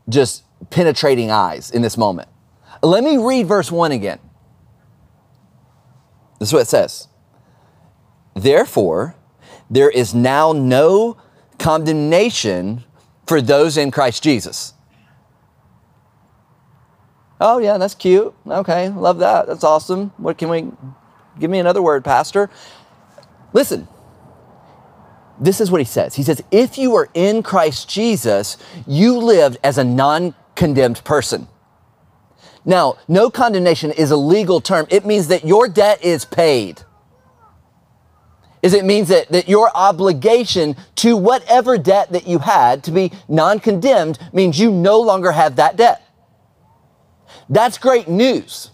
just 0.09 0.45
penetrating 0.71 1.31
eyes 1.31 1.71
in 1.71 1.83
this 1.83 1.97
moment. 1.97 2.29
Let 2.83 3.03
me 3.03 3.17
read 3.17 3.47
verse 3.47 3.73
1 3.73 3.93
again. 3.93 4.21
This 6.45 6.51
is 6.51 6.53
what 6.53 6.61
it 6.61 6.69
says. 6.69 7.09
Therefore, 8.35 9.15
there 9.71 9.89
is 9.89 10.15
now 10.15 10.53
no 10.53 11.17
condemnation 11.59 12.85
for 13.27 13.41
those 13.41 13.79
in 13.79 13.91
Christ 13.91 14.23
Jesus. 14.23 14.75
Oh, 17.41 17.57
yeah, 17.57 17.79
that's 17.79 17.95
cute. 17.95 18.35
Okay, 18.47 18.91
love 18.91 19.21
that. 19.21 19.47
That's 19.47 19.65
awesome. 19.65 20.13
What 20.19 20.37
can 20.37 20.51
we 20.51 20.71
give 21.41 21.51
me 21.51 21.61
another 21.61 21.81
word, 21.81 22.05
Pastor? 22.05 22.51
Listen, 23.55 23.89
this 25.41 25.63
is 25.63 25.71
what 25.71 25.81
he 25.81 25.87
says. 25.87 26.15
He 26.15 26.23
says, 26.23 26.45
if 26.51 26.77
you 26.77 26.95
are 26.97 27.09
in 27.15 27.43
Christ 27.43 27.89
Jesus, 27.89 28.59
you 28.87 29.17
lived 29.17 29.57
as 29.65 29.79
a 29.79 29.85
non 29.85 30.35
condemned 30.57 31.03
person. 31.05 31.49
Now, 32.65 32.97
no 33.09 33.31
condemnation 33.31 33.91
is 33.91 34.11
a 34.11 34.17
legal 34.17 34.61
term. 34.61 34.87
It 34.91 35.05
means 35.05 35.29
that 35.29 35.45
your 35.45 35.69
debt 35.69 36.03
is 36.03 36.25
paid 36.25 36.83
is 38.65 38.73
it 38.73 38.87
means 38.87 39.09
that, 39.09 39.29
that 39.29 39.47
your 39.47 39.71
obligation 39.77 40.75
to 40.97 41.19
whatever 41.19 41.77
debt 41.77 42.11
that 42.13 42.27
you 42.27 42.39
had 42.39 42.83
to 42.83 42.91
be 42.91 43.13
non-condemned 43.29 44.19
means 44.33 44.59
you 44.59 44.71
no 44.71 44.99
longer 45.01 45.33
have 45.33 45.57
that 45.57 45.77
debt. 45.77 46.03
That's 47.51 47.77
great 47.77 48.09
news. 48.09 48.71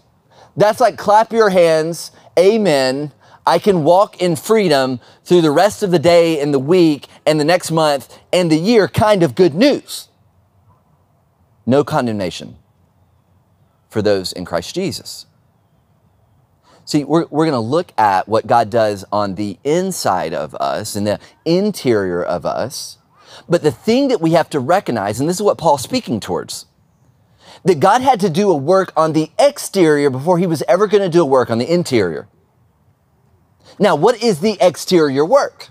That's 0.55 0.79
like 0.79 0.97
clap 0.97 1.33
your 1.33 1.49
hands, 1.49 2.11
amen. 2.39 3.11
I 3.45 3.59
can 3.59 3.83
walk 3.83 4.21
in 4.21 4.37
freedom 4.37 5.01
through 5.25 5.41
the 5.41 5.51
rest 5.51 5.83
of 5.83 5.91
the 5.91 5.99
day 5.99 6.39
and 6.39 6.53
the 6.53 6.59
week 6.59 7.07
and 7.25 7.37
the 7.37 7.43
next 7.43 7.69
month 7.69 8.17
and 8.31 8.49
the 8.49 8.55
year 8.55 8.87
kind 8.87 9.23
of 9.23 9.35
good 9.35 9.53
news. 9.53 10.07
No 11.65 11.83
condemnation 11.83 12.55
for 13.91 14.01
those 14.01 14.31
in 14.31 14.45
Christ 14.45 14.73
Jesus. 14.73 15.27
See, 16.85 17.03
we're, 17.03 17.27
we're 17.29 17.45
going 17.45 17.51
to 17.51 17.59
look 17.59 17.91
at 17.97 18.27
what 18.27 18.47
God 18.47 18.69
does 18.69 19.05
on 19.11 19.35
the 19.35 19.59
inside 19.63 20.33
of 20.33 20.55
us 20.55 20.95
and 20.95 21.05
the 21.05 21.19
interior 21.45 22.23
of 22.23 22.45
us. 22.45 22.97
But 23.47 23.61
the 23.61 23.71
thing 23.71 24.07
that 24.07 24.21
we 24.21 24.31
have 24.31 24.49
to 24.51 24.59
recognize, 24.59 25.19
and 25.19 25.29
this 25.29 25.37
is 25.37 25.43
what 25.43 25.57
Paul's 25.57 25.83
speaking 25.83 26.19
towards, 26.19 26.65
that 27.63 27.79
God 27.79 28.01
had 28.01 28.19
to 28.21 28.29
do 28.29 28.49
a 28.49 28.57
work 28.57 28.91
on 28.97 29.13
the 29.13 29.29
exterior 29.37 30.09
before 30.09 30.39
he 30.39 30.47
was 30.47 30.63
ever 30.67 30.87
going 30.87 31.03
to 31.03 31.09
do 31.09 31.21
a 31.21 31.25
work 31.25 31.51
on 31.51 31.59
the 31.59 31.71
interior. 31.71 32.27
Now, 33.77 33.95
what 33.95 34.21
is 34.23 34.39
the 34.39 34.57
exterior 34.59 35.25
work? 35.25 35.69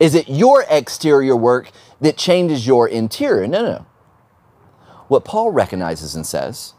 Is 0.00 0.14
it 0.14 0.28
your 0.28 0.64
exterior 0.68 1.36
work 1.36 1.70
that 2.00 2.16
changes 2.16 2.66
your 2.66 2.88
interior? 2.88 3.46
No, 3.46 3.62
no, 3.62 3.72
no. 3.72 3.86
What 5.08 5.24
Paul 5.24 5.50
recognizes 5.50 6.14
and 6.14 6.26
says 6.26 6.74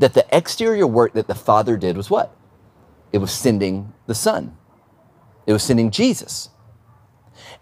that 0.00 0.14
the 0.14 0.26
exterior 0.36 0.86
work 0.86 1.12
that 1.12 1.28
the 1.28 1.34
Father 1.34 1.76
did 1.76 1.96
was 1.96 2.10
what? 2.10 2.34
It 3.12 3.18
was 3.18 3.30
sending 3.30 3.92
the 4.06 4.14
Son, 4.14 4.56
it 5.46 5.52
was 5.52 5.62
sending 5.62 5.90
Jesus. 5.90 6.48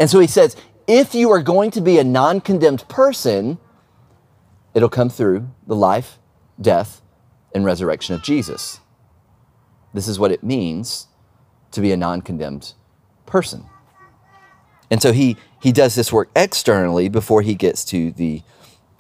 And 0.01 0.09
so 0.09 0.21
he 0.21 0.27
says, 0.27 0.57
if 0.87 1.15
you 1.15 1.31
are 1.31 1.43
going 1.43 1.71
to 1.73 1.81
be 1.81 1.99
a 1.99 2.05
non 2.05 2.41
condemned 2.41 2.89
person, 2.89 3.59
it'll 4.75 4.89
come 4.89 5.11
through 5.11 5.51
the 5.67 5.77
life, 5.77 6.19
death, 6.61 7.03
and 7.55 7.65
resurrection 7.65 8.15
of 8.15 8.23
Jesus. 8.23 8.81
This 9.93 10.09
is 10.09 10.19
what 10.19 10.33
it 10.33 10.43
means 10.43 11.09
to 11.73 11.81
be 11.81 11.93
a 11.93 11.97
non 11.97 12.23
condemned 12.23 12.73
person. 13.27 13.67
And 14.91 15.03
so 15.03 15.13
he, 15.13 15.37
he 15.61 15.73
does 15.73 15.95
this 15.95 16.13
work 16.13 16.31
externally 16.35 17.09
before 17.09 17.43
he 17.43 17.55
gets 17.55 17.85
to 17.87 18.13
the 18.13 18.43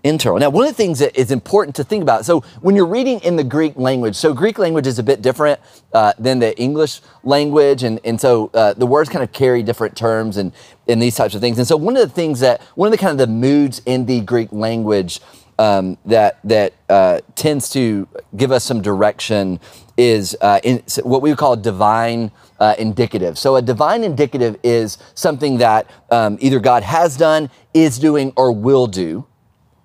internal. 0.05 0.39
Now, 0.39 0.51
one 0.51 0.65
of 0.65 0.71
the 0.71 0.77
things 0.77 1.01
that 1.01 1.17
is 1.17 1.31
important 1.31 1.75
to 1.77 1.85
think 1.85 2.03
about, 2.03 2.25
so 2.25 2.41
when 2.61 2.77
you're 2.77 2.87
reading 2.87 3.21
in 3.21 3.37
the 3.37 3.45
Greek 3.45 3.77
language, 3.77 4.15
so 4.15 4.33
Greek 4.33 4.59
language 4.59 4.87
is 4.87 4.99
a 4.99 5.03
bit 5.03 5.23
different 5.23 5.59
uh, 5.93 6.13
than 6.19 6.39
the 6.39 6.57
English 6.59 7.01
language, 7.25 7.83
and, 7.83 8.01
and 8.05 8.21
so 8.21 8.51
uh, 8.55 8.75
the 8.75 8.87
words 8.87 9.09
kind 9.09 9.25
of 9.25 9.33
carry 9.33 9.63
different 9.63 9.97
terms 9.97 10.37
and, 10.37 10.53
and 10.87 11.03
these 11.03 11.17
types 11.17 11.35
of 11.35 11.41
things. 11.41 11.59
And 11.59 11.67
so 11.67 11.77
one 11.77 11.97
of 11.97 12.03
the 12.03 12.15
things 12.15 12.41
that, 12.41 12.63
one 12.75 12.87
of 12.87 12.93
the 12.93 12.99
kind 12.99 13.11
of 13.11 13.19
the 13.19 13.33
moods 13.33 13.83
in 13.87 14.07
the 14.07 14.21
Greek 14.21 14.53
language 14.53 15.21
um, 15.59 15.99
that, 16.05 16.39
that 16.45 16.75
uh, 16.89 17.21
tends 17.35 17.69
to 17.71 18.07
give 18.37 18.53
us 18.53 18.63
some 18.63 18.81
direction 18.81 19.59
is 19.97 20.37
uh, 20.41 20.61
in, 20.63 20.81
what 21.03 21.23
we 21.23 21.35
call 21.35 21.57
divine 21.57 22.31
uh, 22.61 22.77
indicative. 22.79 23.37
So 23.37 23.57
a 23.57 23.63
divine 23.63 24.05
indicative 24.05 24.57
is 24.63 24.99
something 25.15 25.59
that 25.59 25.91
um, 26.11 26.39
either 26.41 26.61
God 26.61 26.85
has 26.85 27.17
done, 27.17 27.51
is 27.75 27.99
doing, 27.99 28.33
or 28.37 28.53
will 28.53 28.87
do 28.87 29.27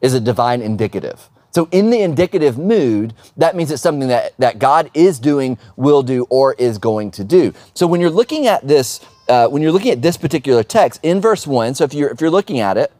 is 0.03 0.13
a 0.13 0.19
divine 0.19 0.62
indicative. 0.62 1.29
So 1.50 1.67
in 1.72 1.91
the 1.91 2.01
indicative 2.01 2.57
mood, 2.57 3.13
that 3.38 3.55
means 3.55 3.72
it's 3.72 3.81
something 3.81 4.10
that, 4.10 4.33
that 4.39 4.60
God 4.60 4.91
is 4.93 5.19
doing, 5.19 5.57
will 5.75 6.03
do, 6.03 6.25
or 6.29 6.53
is 6.55 6.77
going 6.77 7.12
to 7.12 7.24
do. 7.24 7.53
So 7.74 7.88
when 7.88 8.01
you're 8.01 8.10
looking 8.10 8.48
at 8.48 8.67
this, 8.67 9.00
uh, 9.29 9.48
when 9.48 9.62
you're 9.62 9.72
looking 9.72 9.91
at 9.91 10.01
this 10.01 10.17
particular 10.17 10.63
text 10.63 11.00
in 11.03 11.22
verse 11.22 11.48
one, 11.48 11.74
so 11.74 11.83
if 11.83 11.93
you're 11.93 12.10
if 12.10 12.22
you're 12.22 12.31
looking 12.31 12.60
at 12.60 12.77
it, 12.77 12.91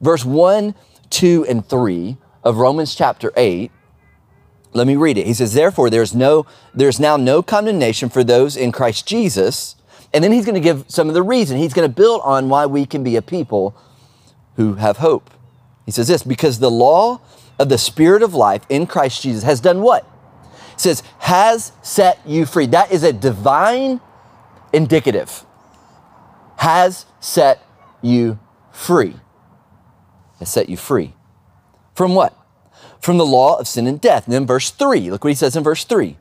verse 0.00 0.24
one, 0.24 0.74
two, 1.10 1.46
and 1.48 1.66
three 1.66 2.16
of 2.42 2.56
Romans 2.56 2.94
chapter 2.94 3.32
eight, 3.36 3.70
let 4.72 4.88
me 4.88 4.96
read 4.96 5.16
it. 5.16 5.26
He 5.26 5.34
says, 5.34 5.54
Therefore, 5.54 5.88
there's 5.88 6.14
no 6.14 6.44
there's 6.74 6.98
now 6.98 7.16
no 7.16 7.40
condemnation 7.40 8.08
for 8.08 8.24
those 8.24 8.56
in 8.56 8.72
Christ 8.72 9.06
Jesus. 9.06 9.76
And 10.12 10.22
then 10.22 10.32
he's 10.32 10.44
going 10.44 10.56
to 10.56 10.60
give 10.60 10.84
some 10.88 11.08
of 11.08 11.14
the 11.14 11.22
reason. 11.22 11.56
He's 11.56 11.72
going 11.72 11.88
to 11.88 11.94
build 11.94 12.20
on 12.24 12.48
why 12.48 12.66
we 12.66 12.84
can 12.84 13.02
be 13.02 13.16
a 13.16 13.22
people 13.22 13.74
who 14.56 14.74
have 14.74 14.98
hope. 14.98 15.30
He 15.86 15.92
says 15.92 16.08
this 16.08 16.22
because 16.22 16.58
the 16.58 16.70
law 16.70 17.20
of 17.58 17.68
the 17.68 17.78
Spirit 17.78 18.22
of 18.22 18.34
life 18.34 18.64
in 18.68 18.86
Christ 18.86 19.22
Jesus 19.22 19.42
has 19.42 19.60
done 19.60 19.82
what? 19.82 20.06
It 20.74 20.80
says, 20.80 21.02
has 21.18 21.72
set 21.82 22.18
you 22.26 22.46
free. 22.46 22.66
That 22.66 22.92
is 22.92 23.02
a 23.02 23.12
divine 23.12 24.00
indicative. 24.72 25.44
Has 26.56 27.06
set 27.20 27.62
you 28.00 28.38
free. 28.70 29.16
Has 30.38 30.48
set 30.48 30.68
you 30.68 30.76
free. 30.76 31.14
From 31.94 32.14
what? 32.14 32.36
From 33.00 33.18
the 33.18 33.26
law 33.26 33.58
of 33.58 33.68
sin 33.68 33.86
and 33.86 34.00
death. 34.00 34.24
And 34.26 34.32
then 34.32 34.46
verse 34.46 34.70
3, 34.70 35.10
look 35.10 35.24
what 35.24 35.30
he 35.30 35.34
says 35.34 35.56
in 35.56 35.62
verse 35.62 35.84
3. 35.84 36.16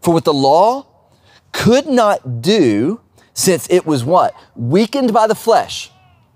For 0.00 0.12
what 0.12 0.24
the 0.24 0.34
law, 0.34 0.86
could 1.52 1.86
not 1.86 2.42
do 2.42 3.00
since 3.34 3.68
it 3.70 3.86
was 3.86 4.04
what? 4.04 4.34
Weakened 4.56 5.12
by 5.12 5.26
the 5.26 5.34
flesh. 5.34 5.90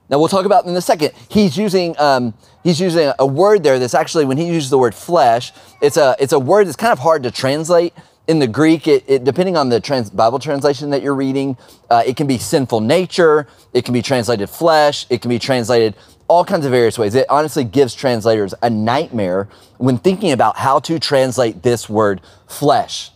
Now 0.09 0.19
we'll 0.19 0.29
talk 0.29 0.47
about 0.47 0.67
in 0.67 0.77
a 0.77 0.81
second. 0.81 1.13
He's 1.29 1.57
using 1.57 1.99
um, 1.99 2.35
he's 2.63 2.81
using 2.81 3.13
a 3.19 3.27
word 3.27 3.63
there 3.63 3.79
that's 3.79 3.95
actually 3.95 4.25
when 4.25 4.37
he 4.37 4.47
uses 4.47 4.71
the 4.71 4.79
word 4.79 4.95
flesh, 4.95 5.53
it's 5.81 5.97
a 5.97 6.15
it's 6.19 6.33
a 6.33 6.39
word 6.39 6.67
that's 6.67 6.77
kind 6.77 6.93
of 6.93 6.99
hard 6.99 7.23
to 7.25 7.31
translate 7.31 7.93
in 8.29 8.39
the 8.39 8.47
Greek. 8.47 8.87
It, 8.87 9.05
it 9.09 9.25
depending 9.25 9.57
on 9.57 9.69
the 9.69 9.81
trans, 9.81 10.11
Bible 10.11 10.39
translation 10.39 10.91
that 10.91 11.03
you're 11.03 11.15
reading, 11.15 11.57
uh, 11.91 12.03
it 12.07 12.17
can 12.17 12.27
be 12.27 12.39
sinful 12.39 12.81
nature. 12.81 13.49
It 13.73 13.85
can 13.85 13.95
be 13.95 14.03
translated 14.03 14.49
flesh. 14.49 15.07
It 15.11 15.23
can 15.23 15.29
be 15.29 15.39
translated 15.39 15.95
all 16.29 16.45
kinds 16.45 16.65
of 16.65 16.73
various 16.73 16.99
ways. 16.99 17.15
It 17.15 17.27
honestly 17.29 17.65
gives 17.65 17.95
translators 17.95 18.55
a 18.63 18.71
nightmare 18.71 19.49
when 19.79 19.99
thinking 19.99 20.33
about 20.33 20.57
how 20.57 20.81
to 20.81 20.99
translate 20.99 21.63
this 21.63 21.89
word 21.89 22.21
flesh. 22.49 23.11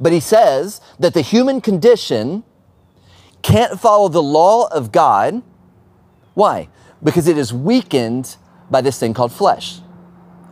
But 0.00 0.12
he 0.12 0.20
says 0.20 0.80
that 0.98 1.14
the 1.14 1.20
human 1.20 1.60
condition 1.60 2.44
can't 3.42 3.80
follow 3.80 4.08
the 4.08 4.22
law 4.22 4.68
of 4.68 4.92
God. 4.92 5.42
Why? 6.34 6.68
Because 7.02 7.28
it 7.28 7.38
is 7.38 7.52
weakened 7.52 8.36
by 8.70 8.80
this 8.80 8.98
thing 8.98 9.14
called 9.14 9.32
flesh, 9.32 9.80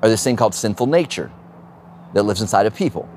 or 0.03 0.09
this 0.09 0.23
thing 0.23 0.37
called 0.37 0.55
sinful 0.55 0.87
nature 0.87 1.31
that 2.15 2.25
lives 2.25 2.41
inside 2.41 2.67
of 2.67 2.75
people. 2.75 3.09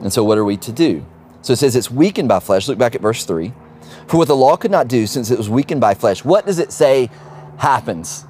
And 0.00 0.12
so, 0.12 0.24
what 0.24 0.38
are 0.38 0.44
we 0.44 0.56
to 0.58 0.72
do? 0.72 1.04
So 1.44 1.52
it 1.52 1.56
says 1.56 1.76
it's 1.76 1.90
weakened 1.90 2.28
by 2.28 2.40
flesh. 2.40 2.68
Look 2.68 2.78
back 2.78 2.94
at 2.94 3.02
verse 3.02 3.24
3. 3.26 3.52
For 4.06 4.16
what 4.16 4.28
the 4.28 4.36
law 4.36 4.56
could 4.56 4.70
not 4.70 4.88
do, 4.88 5.06
since 5.06 5.30
it 5.30 5.36
was 5.36 5.50
weakened 5.50 5.80
by 5.80 5.92
flesh, 5.92 6.24
what 6.24 6.46
does 6.46 6.58
it 6.58 6.72
say 6.72 7.10
happens? 7.58 8.24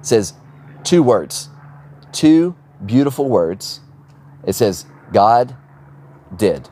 It 0.00 0.06
says 0.06 0.34
two 0.84 1.02
words, 1.02 1.48
two 2.12 2.54
beautiful 2.84 3.28
words. 3.28 3.80
It 4.46 4.52
says, 4.52 4.84
God 5.12 5.56
did. 6.36 6.68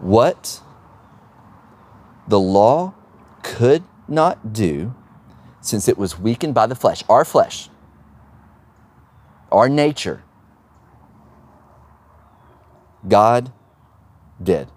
What 0.00 0.60
the 2.26 2.40
law 2.40 2.94
could 3.42 3.84
not 4.08 4.52
do, 4.52 4.94
since 5.60 5.88
it 5.88 5.98
was 5.98 6.18
weakened 6.18 6.54
by 6.54 6.66
the 6.66 6.74
flesh, 6.74 7.02
our 7.08 7.24
flesh, 7.24 7.68
our 9.50 9.68
nature, 9.68 10.22
God 13.06 13.52
did. 14.42 14.68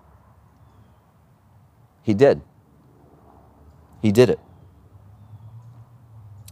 He 2.03 2.13
did. 2.13 2.41
He 4.01 4.11
did 4.11 4.29
it. 4.29 4.39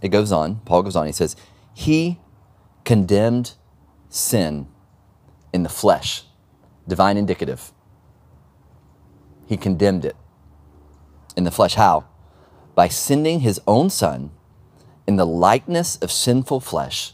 It 0.01 0.09
goes 0.09 0.31
on, 0.31 0.57
Paul 0.65 0.83
goes 0.83 0.95
on, 0.95 1.05
he 1.05 1.11
says, 1.11 1.35
He 1.73 2.19
condemned 2.83 3.53
sin 4.09 4.67
in 5.53 5.63
the 5.63 5.69
flesh, 5.69 6.23
divine 6.87 7.17
indicative. 7.17 7.71
He 9.47 9.57
condemned 9.57 10.05
it 10.05 10.15
in 11.35 11.43
the 11.43 11.51
flesh. 11.51 11.75
How? 11.75 12.05
By 12.73 12.87
sending 12.87 13.41
his 13.41 13.61
own 13.67 13.89
son 13.89 14.31
in 15.07 15.15
the 15.15 15.25
likeness 15.25 15.97
of 15.97 16.11
sinful 16.11 16.59
flesh 16.59 17.13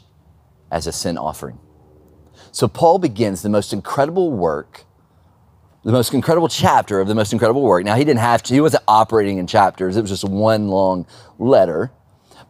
as 0.71 0.87
a 0.87 0.91
sin 0.91 1.17
offering. 1.17 1.59
So 2.51 2.67
Paul 2.67 2.99
begins 2.99 3.41
the 3.41 3.49
most 3.49 3.73
incredible 3.73 4.31
work, 4.31 4.85
the 5.83 5.91
most 5.91 6.13
incredible 6.13 6.47
chapter 6.47 6.99
of 6.99 7.07
the 7.07 7.15
most 7.15 7.33
incredible 7.33 7.61
work. 7.61 7.83
Now, 7.85 7.95
he 7.95 8.03
didn't 8.03 8.19
have 8.19 8.43
to, 8.43 8.53
he 8.53 8.61
wasn't 8.61 8.83
operating 8.87 9.37
in 9.37 9.47
chapters, 9.47 9.97
it 9.97 10.01
was 10.01 10.09
just 10.09 10.23
one 10.23 10.67
long 10.67 11.05
letter. 11.39 11.91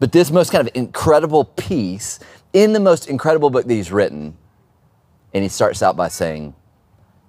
But 0.00 0.12
this 0.12 0.30
most 0.30 0.50
kind 0.50 0.66
of 0.66 0.74
incredible 0.74 1.44
piece 1.44 2.18
in 2.52 2.72
the 2.72 2.80
most 2.80 3.08
incredible 3.08 3.50
book 3.50 3.66
that 3.66 3.72
he's 3.72 3.92
written, 3.92 4.36
and 5.32 5.42
he 5.42 5.48
starts 5.48 5.82
out 5.82 5.96
by 5.96 6.08
saying, 6.08 6.54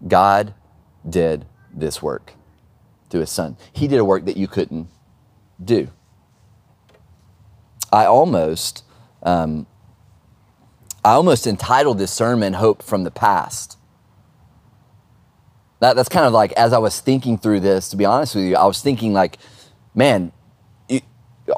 God 0.08 0.54
did 1.08 1.46
this 1.74 2.02
work 2.02 2.34
through 3.14 3.22
his 3.22 3.30
son. 3.30 3.56
He 3.72 3.88
did 3.88 4.00
a 4.00 4.04
work 4.04 4.26
that 4.26 4.38
you 4.38 4.48
couldn't 4.48 4.88
do. 5.64 5.90
I 7.92 8.06
almost, 8.06 8.84
um, 9.22 9.68
I 11.06 11.12
almost 11.12 11.46
entitled 11.46 12.00
this 12.00 12.12
sermon 12.12 12.54
"Hope 12.54 12.82
from 12.82 13.04
the 13.04 13.12
Past." 13.12 13.78
That, 15.80 15.96
that's 15.96 16.10
kind 16.10 16.26
of 16.26 16.34
like 16.34 16.54
as 16.54 16.74
I 16.74 16.80
was 16.80 17.00
thinking 17.02 17.38
through 17.38 17.60
this. 17.60 17.90
To 17.90 17.98
be 17.98 18.04
honest 18.04 18.34
with 18.34 18.46
you, 18.46 18.56
I 18.56 18.66
was 18.66 18.82
thinking 18.82 19.14
like, 19.14 19.38
man, 19.94 20.32
you 20.90 21.02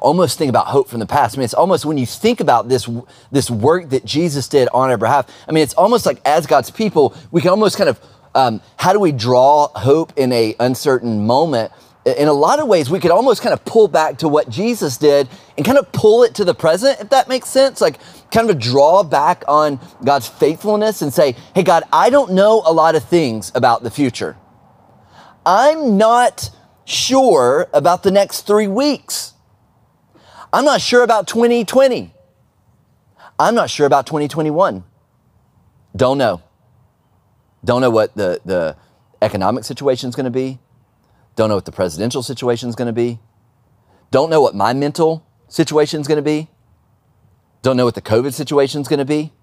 almost 0.01 0.37
think 0.37 0.49
about 0.49 0.67
hope 0.67 0.89
from 0.89 0.99
the 0.99 1.05
past. 1.05 1.37
I 1.37 1.39
mean, 1.39 1.45
it's 1.45 1.53
almost 1.53 1.85
when 1.85 1.97
you 1.97 2.05
think 2.05 2.41
about 2.41 2.67
this 2.67 2.89
this 3.31 3.49
work 3.49 3.91
that 3.91 4.03
Jesus 4.03 4.49
did 4.49 4.67
on 4.73 4.89
our 4.89 4.97
behalf. 4.97 5.29
I 5.47 5.53
mean, 5.53 5.63
it's 5.63 5.75
almost 5.75 6.05
like 6.05 6.19
as 6.25 6.47
God's 6.47 6.69
people, 6.69 7.15
we 7.31 7.39
can 7.39 7.51
almost 7.51 7.77
kind 7.77 7.89
of 7.89 8.01
um, 8.35 8.61
how 8.77 8.93
do 8.93 8.99
we 8.99 9.11
draw 9.11 9.69
hope 9.69 10.13
in 10.17 10.31
a 10.31 10.55
uncertain 10.59 11.25
moment? 11.25 11.71
In 12.05 12.27
a 12.27 12.33
lot 12.33 12.59
of 12.59 12.67
ways, 12.67 12.89
we 12.89 12.99
could 12.99 13.09
almost 13.09 13.41
kind 13.41 13.53
of 13.53 13.65
pull 13.65 13.87
back 13.87 14.19
to 14.19 14.27
what 14.27 14.47
Jesus 14.47 14.97
did 14.97 15.27
and 15.57 15.65
kind 15.65 15.79
of 15.79 15.91
pull 15.91 16.21
it 16.21 16.35
to 16.35 16.45
the 16.45 16.53
present, 16.53 16.99
if 16.99 17.09
that 17.09 17.27
makes 17.27 17.49
sense. 17.49 17.81
Like 17.81 17.99
kind 18.31 18.47
of 18.47 18.55
a 18.55 18.59
draw 18.59 19.01
back 19.01 19.43
on 19.47 19.79
God's 20.03 20.27
faithfulness 20.27 21.01
and 21.01 21.11
say, 21.11 21.35
hey, 21.55 21.63
God, 21.63 21.83
I 21.91 22.11
don't 22.11 22.33
know 22.33 22.61
a 22.63 22.71
lot 22.71 22.93
of 22.93 23.03
things 23.05 23.51
about 23.55 23.81
the 23.81 23.89
future. 23.89 24.37
I'm 25.45 25.97
not 25.97 26.51
sure 26.85 27.67
about 27.73 28.03
the 28.03 28.11
next 28.11 28.45
three 28.45 28.67
weeks. 28.67 29.33
I'm 30.53 30.65
not 30.65 30.81
sure 30.81 31.03
about 31.03 31.27
2020. 31.27 32.13
I'm 33.39 33.55
not 33.55 33.69
sure 33.69 33.87
about 33.87 34.05
2021. 34.05 34.83
Don't 35.95 36.17
know. 36.17 36.41
Don't 37.65 37.81
know 37.81 37.89
what 37.89 38.15
the, 38.15 38.39
the 38.45 38.77
economic 39.21 39.63
situation 39.65 40.07
is 40.07 40.15
going 40.15 40.25
to 40.25 40.31
be. 40.31 40.59
Don't 41.35 41.49
know 41.49 41.55
what 41.55 41.65
the 41.65 41.71
presidential 41.71 42.23
situation 42.23 42.69
is 42.69 42.75
going 42.75 42.87
to 42.87 42.93
be. 42.93 43.19
Don't 44.11 44.29
know 44.29 44.39
what 44.39 44.55
my 44.55 44.73
mental 44.73 45.25
situation 45.49 45.99
is 45.99 46.07
going 46.07 46.17
to 46.17 46.21
be. 46.21 46.47
Don't 47.61 47.75
know 47.75 47.83
what 47.83 47.95
the 47.95 48.01
COVID 48.01 48.33
situation 48.33 48.81
is 48.81 48.87
going 48.87 48.99
to 48.99 49.05
be. 49.05 49.33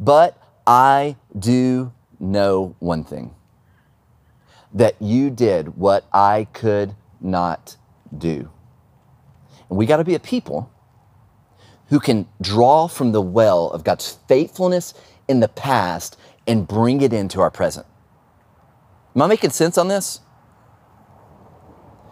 But 0.00 0.42
I 0.66 1.16
do 1.38 1.92
know 2.18 2.74
one 2.78 3.04
thing 3.04 3.34
that 4.72 5.00
you 5.00 5.30
did 5.30 5.76
what 5.76 6.06
I 6.12 6.48
could 6.52 6.94
not 7.20 7.76
do. 8.16 8.50
And 9.68 9.78
we 9.78 9.86
got 9.86 9.98
to 9.98 10.04
be 10.04 10.14
a 10.14 10.20
people 10.20 10.72
who 11.88 12.00
can 12.00 12.26
draw 12.40 12.88
from 12.88 13.12
the 13.12 13.20
well 13.20 13.68
of 13.70 13.84
God's 13.84 14.18
faithfulness 14.26 14.94
in 15.28 15.40
the 15.40 15.48
past 15.48 16.16
and 16.50 16.66
bring 16.66 17.00
it 17.00 17.12
into 17.12 17.40
our 17.40 17.50
present. 17.50 17.86
Am 19.14 19.22
I 19.22 19.28
making 19.28 19.50
sense 19.50 19.78
on 19.78 19.86
this? 19.86 20.18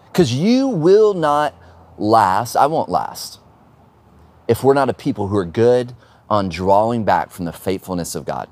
Because 0.06 0.32
you 0.32 0.68
will 0.68 1.12
not 1.12 1.56
last, 1.98 2.54
I 2.54 2.66
won't 2.66 2.88
last, 2.88 3.40
if 4.46 4.62
we're 4.62 4.74
not 4.74 4.88
a 4.88 4.94
people 4.94 5.26
who 5.26 5.36
are 5.36 5.44
good 5.44 5.92
on 6.30 6.48
drawing 6.48 7.04
back 7.04 7.32
from 7.32 7.46
the 7.46 7.52
faithfulness 7.52 8.14
of 8.14 8.24
God. 8.24 8.48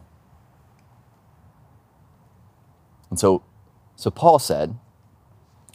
And 3.08 3.20
so, 3.20 3.44
so 3.94 4.10
Paul 4.10 4.40
said, 4.40 4.76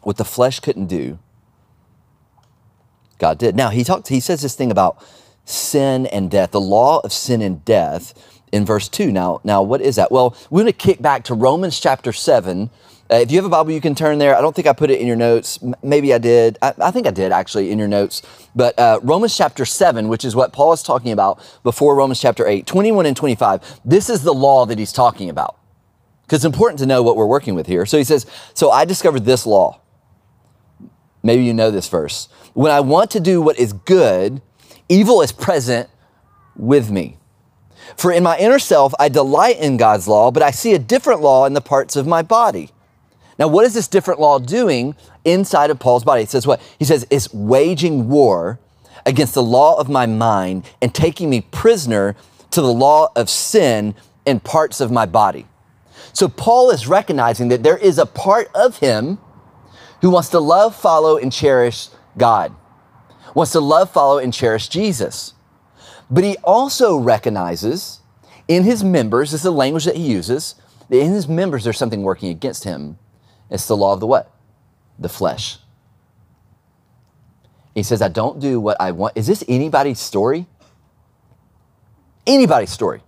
what 0.04 0.18
the 0.18 0.26
flesh 0.26 0.60
couldn't 0.60 0.88
do, 0.88 1.20
God 3.18 3.38
did. 3.38 3.56
Now 3.56 3.70
he 3.70 3.86
talks, 3.86 4.10
he 4.10 4.20
says 4.20 4.42
this 4.42 4.56
thing 4.56 4.72
about 4.72 5.02
sin 5.46 6.06
and 6.08 6.30
death, 6.30 6.52
the 6.52 6.60
law 6.60 7.00
of 7.00 7.14
sin 7.14 7.42
and 7.42 7.64
death 7.64 8.14
in 8.52 8.66
verse 8.66 8.88
2. 8.90 9.12
Now, 9.12 9.42
now 9.44 9.62
what 9.62 9.82
is 9.82 9.96
that? 9.96 10.12
Well, 10.12 10.36
we're 10.50 10.62
going 10.62 10.74
to 10.74 10.78
kick 10.78 11.02
back 11.02 11.24
to 11.26 11.34
Romans 11.34 11.80
chapter 11.80 12.12
7. 12.12 12.70
Uh, 13.10 13.16
if 13.16 13.32
you 13.32 13.38
have 13.38 13.46
a 13.46 13.50
Bible, 13.50 13.72
you 13.72 13.82
can 13.82 13.94
turn 13.94 14.20
there. 14.20 14.36
I 14.38 14.42
don't 14.42 14.56
think 14.56 14.68
I 14.68 14.74
put 14.74 14.90
it 14.90 15.02
in 15.02 15.08
your 15.08 15.18
notes. 15.18 15.60
M- 15.62 15.76
maybe 15.84 16.14
I 16.14 16.18
did. 16.18 16.58
I, 16.62 16.74
I, 16.80 16.92
think 16.92 17.08
I 17.08 17.12
did 17.12 17.32
actually 17.34 17.70
in 17.70 17.78
your 17.78 17.88
notes. 17.88 18.22
But 18.56 18.78
uh, 18.80 19.00
Romans 19.04 19.36
chapter 19.36 19.66
7, 19.66 20.08
which 20.08 20.24
is 20.24 20.36
what 20.36 20.54
Paul 20.54 20.72
is 20.72 20.82
talking 20.82 21.12
about 21.12 21.44
before 21.64 21.96
Romans 21.96 22.22
chapter 22.22 22.48
8, 22.48 22.66
21 22.66 23.06
and 23.06 23.18
25, 23.18 23.82
this 23.84 24.10
is 24.10 24.24
the 24.24 24.34
law 24.34 24.66
that 24.66 24.80
he's 24.80 24.94
talking 24.94 25.30
about. 25.30 25.58
Because 26.24 26.46
it's 26.46 26.54
important 26.54 26.80
to 26.80 26.86
know 26.86 27.04
what 27.04 27.18
we're 27.18 27.26
working 27.26 27.54
with 27.54 27.68
here. 27.68 27.86
So 27.86 27.98
he 27.98 28.06
says, 28.06 28.26
So 28.54 28.72
I 28.72 28.86
discovered 28.86 29.26
this 29.26 29.46
law. 29.46 29.82
Maybe 31.24 31.44
you 31.44 31.54
know 31.54 31.70
this 31.70 31.90
verse. 31.90 32.30
When 32.54 32.72
I 32.72 32.80
want 32.80 33.12
to 33.12 33.20
do 33.20 33.42
what 33.42 33.60
is 33.60 33.74
good, 33.74 34.42
evil 34.88 35.22
is 35.22 35.34
present 35.34 35.90
with 36.56 36.90
me. 36.90 37.18
For 37.98 38.12
in 38.12 38.24
my 38.24 38.38
inner 38.38 38.60
self, 38.60 38.94
I 39.00 39.10
delight 39.10 39.60
in 39.60 39.78
God's 39.78 40.08
law, 40.08 40.32
but 40.32 40.44
I 40.44 40.52
see 40.52 40.74
a 40.74 40.80
different 40.80 41.22
law 41.22 41.46
in 41.46 41.54
the 41.54 41.62
parts 41.62 41.96
of 41.96 42.08
my 42.08 42.22
body. 42.22 42.70
Now, 43.40 43.48
what 43.48 43.66
is 43.66 43.74
this 43.74 43.88
different 43.88 44.20
law 44.20 44.40
doing 44.40 44.96
inside 45.26 45.70
of 45.72 45.80
Paul's 45.80 46.04
body? 46.04 46.24
It 46.24 46.30
says 46.30 46.46
what? 46.46 46.62
He 46.78 46.86
says, 46.86 47.08
it's 47.10 47.34
waging 47.34 48.08
war 48.08 48.60
against 49.06 49.34
the 49.34 49.44
law 49.44 49.80
of 49.80 49.90
my 49.90 50.06
mind 50.06 50.66
and 50.82 50.94
taking 50.94 51.30
me 51.30 51.42
prisoner 51.42 52.16
to 52.52 52.62
the 52.62 52.72
law 52.72 53.12
of 53.16 53.30
sin 53.30 53.96
in 54.26 54.40
parts 54.40 54.80
of 54.80 54.92
my 54.92 55.06
body. 55.06 55.48
So, 56.14 56.28
Paul 56.28 56.72
is 56.72 56.88
recognizing 56.88 57.48
that 57.50 57.64
there 57.64 57.78
is 57.78 57.98
a 57.98 58.06
part 58.06 58.50
of 58.54 58.78
him 58.78 59.18
who 60.02 60.10
wants 60.10 60.30
to 60.30 60.40
love, 60.40 60.76
follow, 60.76 61.18
and 61.18 61.32
cherish 61.32 61.90
God, 62.18 62.54
wants 63.34 63.54
to 63.54 63.60
love, 63.60 63.90
follow, 63.92 64.18
and 64.18 64.34
cherish 64.34 64.68
Jesus. 64.68 65.34
But 66.12 66.26
he 66.26 66.36
also 66.44 66.98
recognizes 66.98 68.02
in 68.50 68.64
his 68.64 68.84
members, 68.84 69.32
this 69.32 69.40
is 69.40 69.44
the 69.44 69.52
language 69.52 69.86
that 69.86 69.96
he 69.96 70.12
uses, 70.12 70.56
that 70.90 71.00
in 71.00 71.14
his 71.14 71.28
members 71.28 71.64
there's 71.64 71.78
something 71.78 72.04
working 72.04 72.30
against 72.30 72.66
him. 72.66 73.00
It's 73.50 73.66
the 73.66 73.78
law 73.78 73.94
of 73.94 74.02
the 74.02 74.08
what? 74.08 74.30
The 75.00 75.08
flesh. 75.08 75.58
He 77.74 77.84
says, 77.84 78.02
I 78.02 78.10
don't 78.10 78.42
do 78.42 78.60
what 78.60 78.76
I 78.82 78.92
want. 78.92 79.16
Is 79.16 79.26
this 79.26 79.46
anybody's 79.48 80.00
story? 80.00 80.48
Anybody's 82.28 82.72
story. 82.72 83.02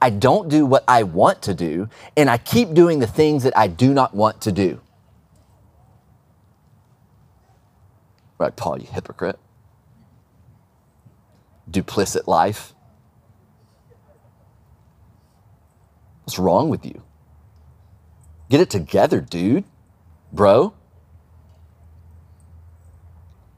I 0.00 0.10
don't 0.10 0.50
do 0.50 0.66
what 0.66 0.84
I 0.86 1.04
want 1.04 1.40
to 1.42 1.54
do, 1.54 1.88
and 2.16 2.28
I 2.28 2.36
keep 2.36 2.74
doing 2.74 2.98
the 2.98 3.06
things 3.06 3.44
that 3.44 3.56
I 3.56 3.68
do 3.68 3.94
not 3.94 4.14
want 4.14 4.42
to 4.42 4.52
do. 4.52 4.80
Right, 8.36 8.54
Paul, 8.54 8.78
you 8.80 8.88
hypocrite. 8.88 9.38
Duplicit 11.72 12.26
life. 12.26 12.74
What's 16.24 16.38
wrong 16.38 16.68
with 16.68 16.86
you? 16.86 17.02
Get 18.48 18.60
it 18.60 18.70
together, 18.70 19.20
dude, 19.20 19.64
bro. 20.32 20.74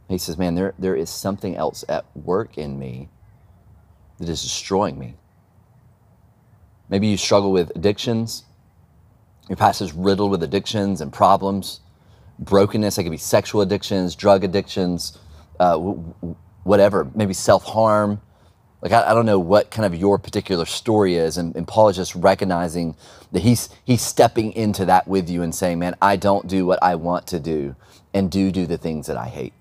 He 0.08 0.18
says, 0.18 0.38
Man, 0.38 0.54
there, 0.54 0.74
there 0.78 0.94
is 0.94 1.10
something 1.10 1.56
else 1.56 1.84
at 1.88 2.04
work 2.16 2.56
in 2.56 2.78
me 2.78 3.08
that 4.18 4.28
is 4.28 4.42
destroying 4.42 4.98
me. 4.98 5.16
Maybe 6.88 7.08
you 7.08 7.16
struggle 7.16 7.50
with 7.50 7.72
addictions. 7.74 8.44
Your 9.48 9.56
past 9.56 9.80
is 9.82 9.92
riddled 9.92 10.30
with 10.30 10.42
addictions 10.42 11.00
and 11.00 11.12
problems, 11.12 11.80
brokenness. 12.38 12.96
It 12.98 13.02
could 13.02 13.10
be 13.10 13.16
sexual 13.18 13.60
addictions, 13.62 14.14
drug 14.14 14.44
addictions, 14.44 15.18
uh, 15.60 15.94
whatever, 16.64 17.10
maybe 17.14 17.34
self 17.34 17.64
harm. 17.64 18.20
Like, 18.82 18.92
I, 18.92 19.10
I, 19.10 19.14
don't 19.14 19.24
know 19.24 19.38
what 19.38 19.70
kind 19.70 19.86
of 19.86 19.98
your 19.98 20.18
particular 20.18 20.66
story 20.66 21.14
is. 21.14 21.38
And, 21.38 21.56
and 21.56 21.66
Paul 21.66 21.88
is 21.88 21.96
just 21.96 22.14
recognizing 22.14 22.96
that 23.32 23.40
he's, 23.40 23.70
he's 23.84 24.02
stepping 24.02 24.52
into 24.52 24.84
that 24.84 25.08
with 25.08 25.30
you 25.30 25.40
and 25.40 25.54
saying, 25.54 25.78
Man, 25.78 25.94
I 26.02 26.16
don't 26.16 26.46
do 26.46 26.66
what 26.66 26.82
I 26.82 26.96
want 26.96 27.26
to 27.28 27.40
do 27.40 27.76
and 28.12 28.30
do 28.30 28.50
do 28.50 28.66
the 28.66 28.76
things 28.76 29.06
that 29.06 29.16
I 29.16 29.28
hate. 29.28 29.54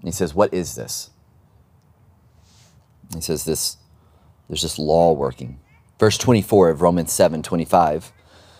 And 0.00 0.08
he 0.08 0.12
says, 0.12 0.34
What 0.34 0.54
is 0.54 0.76
this? 0.76 1.10
He 3.14 3.20
says, 3.20 3.44
This 3.44 3.78
there's 4.48 4.62
this 4.62 4.78
law 4.78 5.12
working. 5.12 5.58
Verse 5.98 6.18
24 6.18 6.70
of 6.70 6.82
Romans 6.82 7.12
7 7.12 7.42
25, 7.42 8.12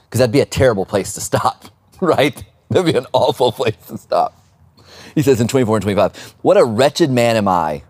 because 0.05 0.18
that'd 0.18 0.33
be 0.33 0.40
a 0.40 0.46
terrible 0.46 0.87
place 0.87 1.12
to 1.14 1.20
stop, 1.20 1.66
right? 2.01 2.42
That'd 2.70 2.92
be 2.92 2.99
an 2.99 3.07
awful 3.12 3.53
place 3.53 3.77
to 3.88 3.99
stop. 3.99 4.45
He 5.14 5.23
says 5.23 5.40
in 5.40 5.49
24 5.49 5.77
and 5.77 5.83
25, 5.83 6.35
What 6.42 6.57
a 6.57 6.64
wretched 6.64 7.11
man 7.11 7.37
am 7.37 7.49
I! 7.49 7.83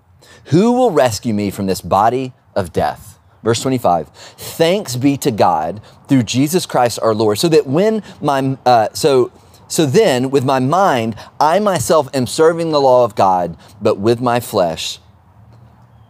Who 0.46 0.72
will 0.72 0.90
rescue 0.90 1.34
me 1.34 1.50
from 1.50 1.66
this 1.66 1.80
body 1.80 2.32
of 2.54 2.72
death? 2.72 3.18
Verse 3.42 3.60
25, 3.62 4.08
Thanks 4.08 4.96
be 4.96 5.16
to 5.18 5.30
God 5.30 5.80
through 6.08 6.24
Jesus 6.24 6.66
Christ 6.66 6.98
our 7.00 7.14
Lord, 7.14 7.38
so 7.38 7.48
that 7.48 7.66
when 7.66 8.02
my, 8.20 8.58
uh, 8.66 8.88
so, 8.92 9.30
so 9.68 9.86
then 9.86 10.30
with 10.30 10.44
my 10.44 10.58
mind, 10.58 11.16
I 11.38 11.58
myself 11.60 12.08
am 12.14 12.26
serving 12.26 12.72
the 12.72 12.80
law 12.80 13.04
of 13.04 13.14
God, 13.14 13.56
but 13.80 13.98
with 13.98 14.20
my 14.20 14.40
flesh, 14.40 14.98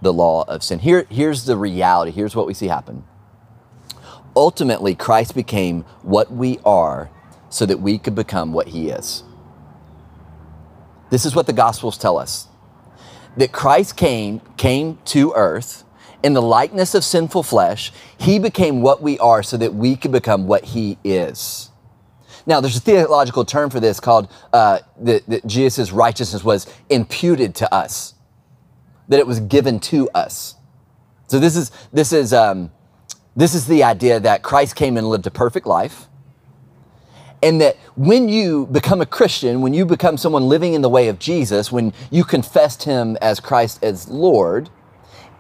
the 0.01 0.12
law 0.12 0.45
of 0.49 0.62
sin. 0.62 0.79
Here, 0.79 1.07
here's 1.11 1.45
the 1.45 1.57
reality. 1.57 2.11
Here's 2.11 2.37
what 2.37 2.47
we 2.47 2.55
see 2.55 2.69
happen. 2.69 3.05
Ultimately, 4.35 4.95
Christ 4.95 5.35
became 5.35 5.83
what 6.03 6.31
we 6.31 6.59
are 6.64 7.11
so 7.49 7.64
that 7.66 7.81
we 7.81 7.99
could 7.99 8.14
become 8.14 8.53
what 8.53 8.69
he 8.69 8.90
is. 8.90 9.25
This 11.11 11.25
is 11.25 11.35
what 11.35 11.47
the 11.47 11.53
Gospels 11.53 11.99
tell 11.99 12.19
us 12.19 12.49
that 13.37 13.53
Christ 13.53 13.97
came, 13.97 14.40
came 14.57 14.99
to 15.07 15.35
earth 15.35 15.85
in 16.23 16.33
the 16.33 16.40
likeness 16.40 16.95
of 16.95 17.05
sinful 17.05 17.42
flesh. 17.42 17.92
He 18.19 18.38
became 18.38 18.81
what 18.81 19.03
we 19.03 19.19
are 19.19 19.42
so 19.42 19.59
that 19.59 19.75
we 19.75 19.95
could 19.95 20.11
become 20.11 20.47
what 20.47 20.64
he 20.64 20.97
is. 21.05 21.71
Now, 22.47 22.61
there's 22.61 22.77
a 22.77 22.81
theological 22.81 23.45
term 23.45 23.69
for 23.69 23.79
this 23.79 24.01
called 24.01 24.33
uh, 24.55 24.79
that, 25.01 25.27
that 25.27 25.47
Jesus' 25.47 25.92
righteousness 25.92 26.42
was 26.42 26.66
imputed 26.88 27.55
to 27.57 27.75
us 27.75 28.14
that 29.09 29.21
it 29.21 29.27
was 29.27 29.40
given 29.40 29.79
to 29.79 30.09
us. 30.14 30.57
So 31.29 31.38
this 31.38 31.57
is 31.57 31.71
this 31.92 32.12
is 32.12 32.33
um, 32.33 32.71
this 33.35 33.55
is 33.55 33.66
the 33.66 33.83
idea 33.83 34.21
that 34.21 34.42
Christ 34.42 34.77
came 34.77 34.97
and 34.97 35.09
lived 35.09 35.27
a 35.27 35.31
perfect 35.31 35.66
life, 35.66 36.07
and 37.42 37.61
that 37.61 37.77
when 37.96 38.29
you 38.29 38.66
become 38.66 39.01
a 39.01 39.07
Christian, 39.07 39.61
when 39.61 39.75
you 39.75 39.85
become 39.85 40.16
someone 40.16 40.49
living 40.49 40.75
in 40.75 40.83
the 40.83 40.88
way 40.88 41.09
of 41.09 41.18
Jesus, 41.18 41.70
when 41.70 41.92
you 42.11 42.25
confessed 42.25 42.85
Him 42.85 43.16
as 43.20 43.40
Christ 43.40 43.83
as 43.83 44.09
Lord, 44.09 44.70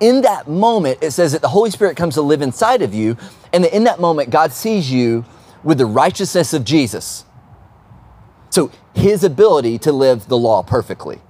in 0.00 0.22
that 0.22 0.48
moment 0.48 0.98
it 1.02 1.12
says 1.12 1.32
that 1.32 1.42
the 1.42 1.48
Holy 1.48 1.70
Spirit 1.70 1.96
comes 1.96 2.14
to 2.14 2.22
live 2.22 2.42
inside 2.42 2.82
of 2.82 2.94
you, 2.94 3.16
and 3.52 3.64
that 3.64 3.74
in 3.74 3.84
that 3.84 4.00
moment 4.00 4.30
God 4.30 4.52
sees 4.52 4.90
you 4.90 5.24
with 5.64 5.78
the 5.78 5.86
righteousness 5.86 6.52
of 6.52 6.64
Jesus. 6.64 7.24
So 8.50 8.70
His 8.94 9.24
ability 9.24 9.78
to 9.78 9.92
live 9.92 10.28
the 10.28 10.38
law 10.38 10.62
perfectly 10.62 11.20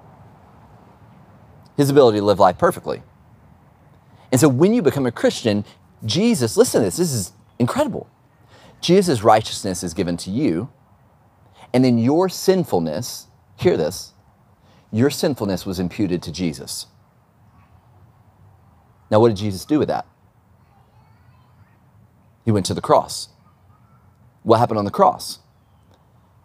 his 1.77 1.91
ability 1.91 2.19
to 2.19 2.25
live 2.25 2.41
life 2.41 2.59
perfectly. 2.59 3.03
And 4.33 4.41
so 4.41 4.49
when 4.49 4.75
you 4.75 4.83
become 4.83 5.07
a 5.07 5.13
Christian, 5.13 5.65
Jesus, 6.05 6.57
listen 6.57 6.81
to 6.81 6.87
this, 6.87 6.97
this 6.97 7.13
is 7.13 7.33
incredible. 7.59 8.09
Jesus' 8.81 9.23
righteousness 9.23 9.83
is 9.83 9.95
given 9.95 10.17
to 10.19 10.31
you, 10.31 10.71
and 11.73 11.85
then 11.85 11.99
your 11.99 12.29
sinfulness, 12.29 13.27
hear 13.57 13.77
this, 13.77 14.13
your 14.93 15.11
sinfulness 15.11 15.67
was 15.67 15.81
imputed 15.81 16.23
to 16.23 16.33
Jesus. 16.33 16.87
Now, 19.11 19.21
what 19.21 19.29
did 19.29 19.37
Jesus 19.37 19.65
do 19.65 19.79
with 19.79 19.89
that? 19.89 20.07
He 22.45 22.53
went 22.53 22.67
to 22.67 22.75
the 22.75 22.81
cross. 22.81 23.29
What 24.43 24.59
happened 24.59 24.79
on 24.79 24.85
the 24.85 24.91
cross? 24.91 25.41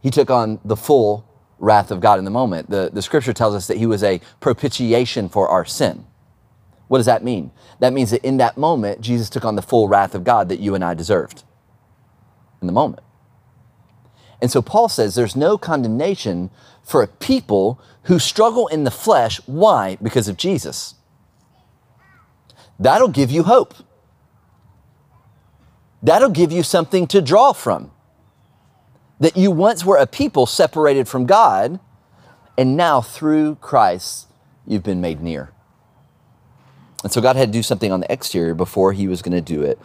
He 0.02 0.10
took 0.10 0.32
on 0.32 0.60
the 0.66 0.76
full 0.76 1.28
wrath 1.60 1.92
of 1.92 2.00
God 2.00 2.18
in 2.18 2.26
the 2.26 2.32
moment. 2.32 2.70
The, 2.70 2.90
the 2.92 3.04
scripture 3.04 3.34
tells 3.34 3.54
us 3.54 3.68
that 3.68 3.78
he 3.78 3.86
was 3.86 4.04
a 4.04 4.20
propitiation 4.40 5.30
for 5.30 5.48
our 5.48 5.64
sin. 5.64 6.06
What 6.88 6.98
does 6.98 7.06
that 7.06 7.24
mean? 7.24 7.52
That 7.80 7.94
means 7.94 8.12
that 8.12 8.26
in 8.26 8.38
that 8.38 8.58
moment, 8.58 9.02
Jesus 9.02 9.30
took 9.30 9.46
on 9.46 9.56
the 9.56 9.62
full 9.62 9.88
wrath 9.88 10.16
of 10.16 10.24
God 10.24 10.50
that 10.50 10.60
you 10.60 10.74
and 10.74 10.84
I 10.84 10.96
deserved 10.96 11.44
in 12.62 12.68
the 12.68 12.74
moment. 12.74 13.04
And 14.42 14.52
so 14.52 14.62
Paul 14.62 14.90
says 14.90 15.16
there's 15.16 15.36
no 15.36 15.58
condemnation 15.58 16.50
for 16.84 17.04
a 17.04 17.08
people 17.08 17.80
who 18.04 18.18
struggle 18.18 18.68
in 18.68 18.84
the 18.84 18.92
flesh. 18.92 19.40
Why? 19.46 19.98
Because 20.02 20.28
of 20.28 20.38
Jesus. 20.38 20.96
That'll 22.80 23.08
give 23.08 23.30
you 23.30 23.44
hope. 23.44 23.76
That'll 26.02 26.30
give 26.32 26.52
you 26.52 26.64
something 26.64 27.06
to 27.08 27.22
draw 27.22 27.54
from 27.54 27.92
that 29.20 29.38
you 29.38 29.52
once 29.52 29.86
were 29.86 29.98
a 29.98 30.08
people 30.08 30.48
separated 30.48 31.08
from 31.08 31.28
God, 31.28 31.80
and 32.58 32.76
now 32.76 33.02
through 33.02 33.56
Christ, 33.62 34.28
you've 34.66 34.82
been 34.82 35.00
made 35.00 35.22
near. 35.22 35.52
And 37.04 37.12
so 37.12 37.22
God 37.22 37.36
had 37.36 37.50
to 37.50 37.60
do 37.60 37.62
something 37.62 37.92
on 37.92 38.00
the 38.00 38.12
exterior 38.12 38.56
before 38.56 38.94
he 38.94 39.08
was 39.08 39.22
going 39.22 39.34
to 39.34 39.42
do 39.42 39.62
it 39.62 39.78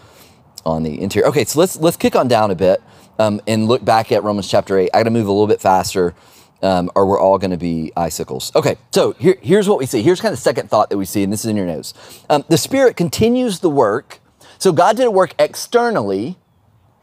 on 0.67 0.83
the 0.83 1.01
interior. 1.01 1.29
Okay, 1.29 1.45
so 1.45 1.61
let's 1.61 1.77
let's 1.77 1.97
kick 1.97 2.15
on 2.15 2.29
down 2.29 2.51
a 2.51 2.55
bit 2.55 2.83
um, 3.19 3.41
and 3.47 3.67
look 3.67 3.85
back 3.85 4.13
at 4.13 4.23
Romans 4.23 4.49
chapter 4.49 4.79
8. 4.79 4.91
I 4.93 4.99
got 4.99 5.05
to 5.05 5.11
move 5.11 5.27
a 5.27 5.33
little 5.33 5.47
bit 5.47 5.61
faster. 5.61 6.15
Um, 6.63 6.91
or 6.95 7.05
we're 7.05 7.21
all 7.21 7.37
going 7.37 7.51
to 7.51 7.59
be 7.59 7.93
icicles. 7.99 8.51
Okay, 8.57 8.77
so 8.91 9.13
here, 9.13 9.37
here's 9.43 9.69
what 9.69 9.79
we 9.79 9.85
see. 9.85 10.01
Here's 10.01 10.23
kind 10.23 10.33
of 10.33 10.39
the 10.39 10.43
second 10.43 10.71
thought 10.71 10.89
that 10.89 10.97
we 10.97 11.05
see, 11.05 11.23
and 11.23 11.31
this 11.31 11.41
is 11.41 11.51
in 11.51 11.57
your 11.57 11.67
notes. 11.67 11.93
Um, 12.31 12.47
the 12.49 12.57
Spirit 12.57 12.97
continues 12.97 13.61
the 13.61 13.69
work. 13.69 14.21
So 14.59 14.73
God 14.73 14.97
did 14.97 15.07
a 15.07 15.11
work 15.11 15.35
externally 15.39 16.39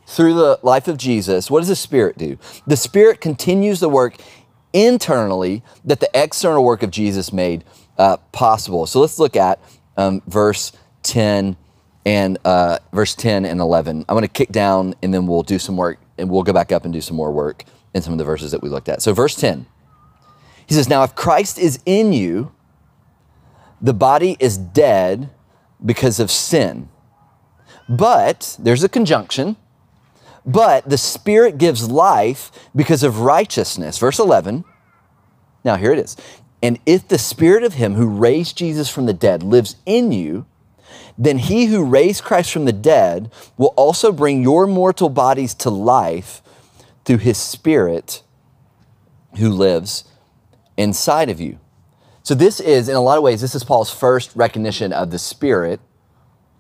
through 0.06 0.34
the 0.34 0.60
life 0.64 0.88
of 0.88 0.98
Jesus, 0.98 1.50
what 1.50 1.60
does 1.60 1.70
the 1.70 1.76
Spirit 1.76 2.18
do? 2.18 2.38
The 2.68 2.78
Spirit 2.78 3.22
continues 3.22 3.80
the 3.80 3.90
work 3.90 4.18
internally 4.74 5.64
that 5.86 6.00
the 6.00 6.10
external 6.14 6.64
work 6.64 6.84
of 6.84 6.92
Jesus 6.92 7.32
made 7.32 7.64
uh, 7.98 8.18
possible. 8.32 8.86
So 8.86 9.00
let's 9.00 9.20
look 9.20 9.36
at 9.36 9.60
um, 9.98 10.22
verse 10.28 10.72
10 11.04 11.56
and 12.06 12.38
uh, 12.46 12.80
verse 12.92 13.16
10 13.16 13.46
and 13.46 13.60
11. 13.60 14.06
I'm 14.08 14.14
going 14.14 14.24
to 14.24 14.28
kick 14.28 14.50
down 14.50 14.96
and 15.02 15.14
then 15.14 15.26
we'll 15.26 15.44
do 15.44 15.60
some 15.60 15.78
work 15.78 16.00
and 16.18 16.30
we'll 16.30 16.44
go 16.44 16.54
back 16.54 16.72
up 16.72 16.84
and 16.84 16.94
do 16.94 17.02
some 17.02 17.16
more 17.16 17.32
work 17.32 17.64
in 17.94 18.02
some 18.02 18.14
of 18.14 18.20
the 18.20 18.26
verses 18.26 18.52
that 18.52 18.62
we 18.62 18.70
looked 18.70 18.90
at. 18.90 19.02
So, 19.02 19.14
verse 19.14 19.36
10, 19.36 19.66
he 20.68 20.74
says, 20.74 20.90
Now 20.90 21.04
if 21.04 21.16
Christ 21.16 21.58
is 21.58 21.80
in 21.86 22.14
you, 22.14 22.52
the 23.82 23.94
body 23.94 24.38
is 24.40 24.58
dead 24.58 25.30
because 25.84 26.20
of 26.20 26.32
sin. 26.32 26.90
But 27.90 28.56
there's 28.60 28.84
a 28.84 28.90
conjunction 28.90 29.58
but 30.46 30.90
the 30.90 30.98
Spirit 30.98 31.58
gives 31.58 31.90
life 31.90 32.52
because 32.76 33.04
of 33.04 33.20
righteousness. 33.20 33.98
Verse 33.98 34.20
11. 34.20 34.66
Now, 35.64 35.78
here 35.78 35.94
it 35.94 36.00
is. 36.00 36.18
And 36.62 36.80
if 36.86 37.08
the 37.08 37.18
Spirit 37.18 37.64
of 37.64 37.74
Him 37.74 37.94
who 37.96 38.08
raised 38.08 38.58
Jesus 38.58 38.90
from 38.90 39.06
the 39.06 39.14
dead 39.14 39.44
lives 39.44 39.76
in 39.86 40.12
you, 40.12 40.46
then 41.18 41.38
He 41.38 41.66
who 41.66 41.84
raised 41.84 42.24
Christ 42.24 42.52
from 42.52 42.66
the 42.66 42.74
dead 42.74 43.32
will 43.58 43.74
also 43.76 44.12
bring 44.12 44.42
your 44.42 44.68
mortal 44.68 45.10
bodies 45.10 45.54
to 45.56 45.70
life 45.70 46.42
through 47.06 47.18
His 47.18 47.38
Spirit 47.38 48.24
who 49.38 49.50
lives 49.50 50.06
inside 50.78 51.30
of 51.30 51.40
you. 51.42 51.60
So, 52.24 52.34
this 52.34 52.60
is, 52.60 52.88
in 52.88 52.96
a 52.96 53.02
lot 53.02 53.18
of 53.18 53.24
ways, 53.24 53.42
this 53.42 53.56
is 53.56 53.64
Paul's 53.64 53.92
first 53.92 54.32
recognition 54.36 54.94
of 54.94 55.12
the 55.12 55.20
Spirit 55.20 55.80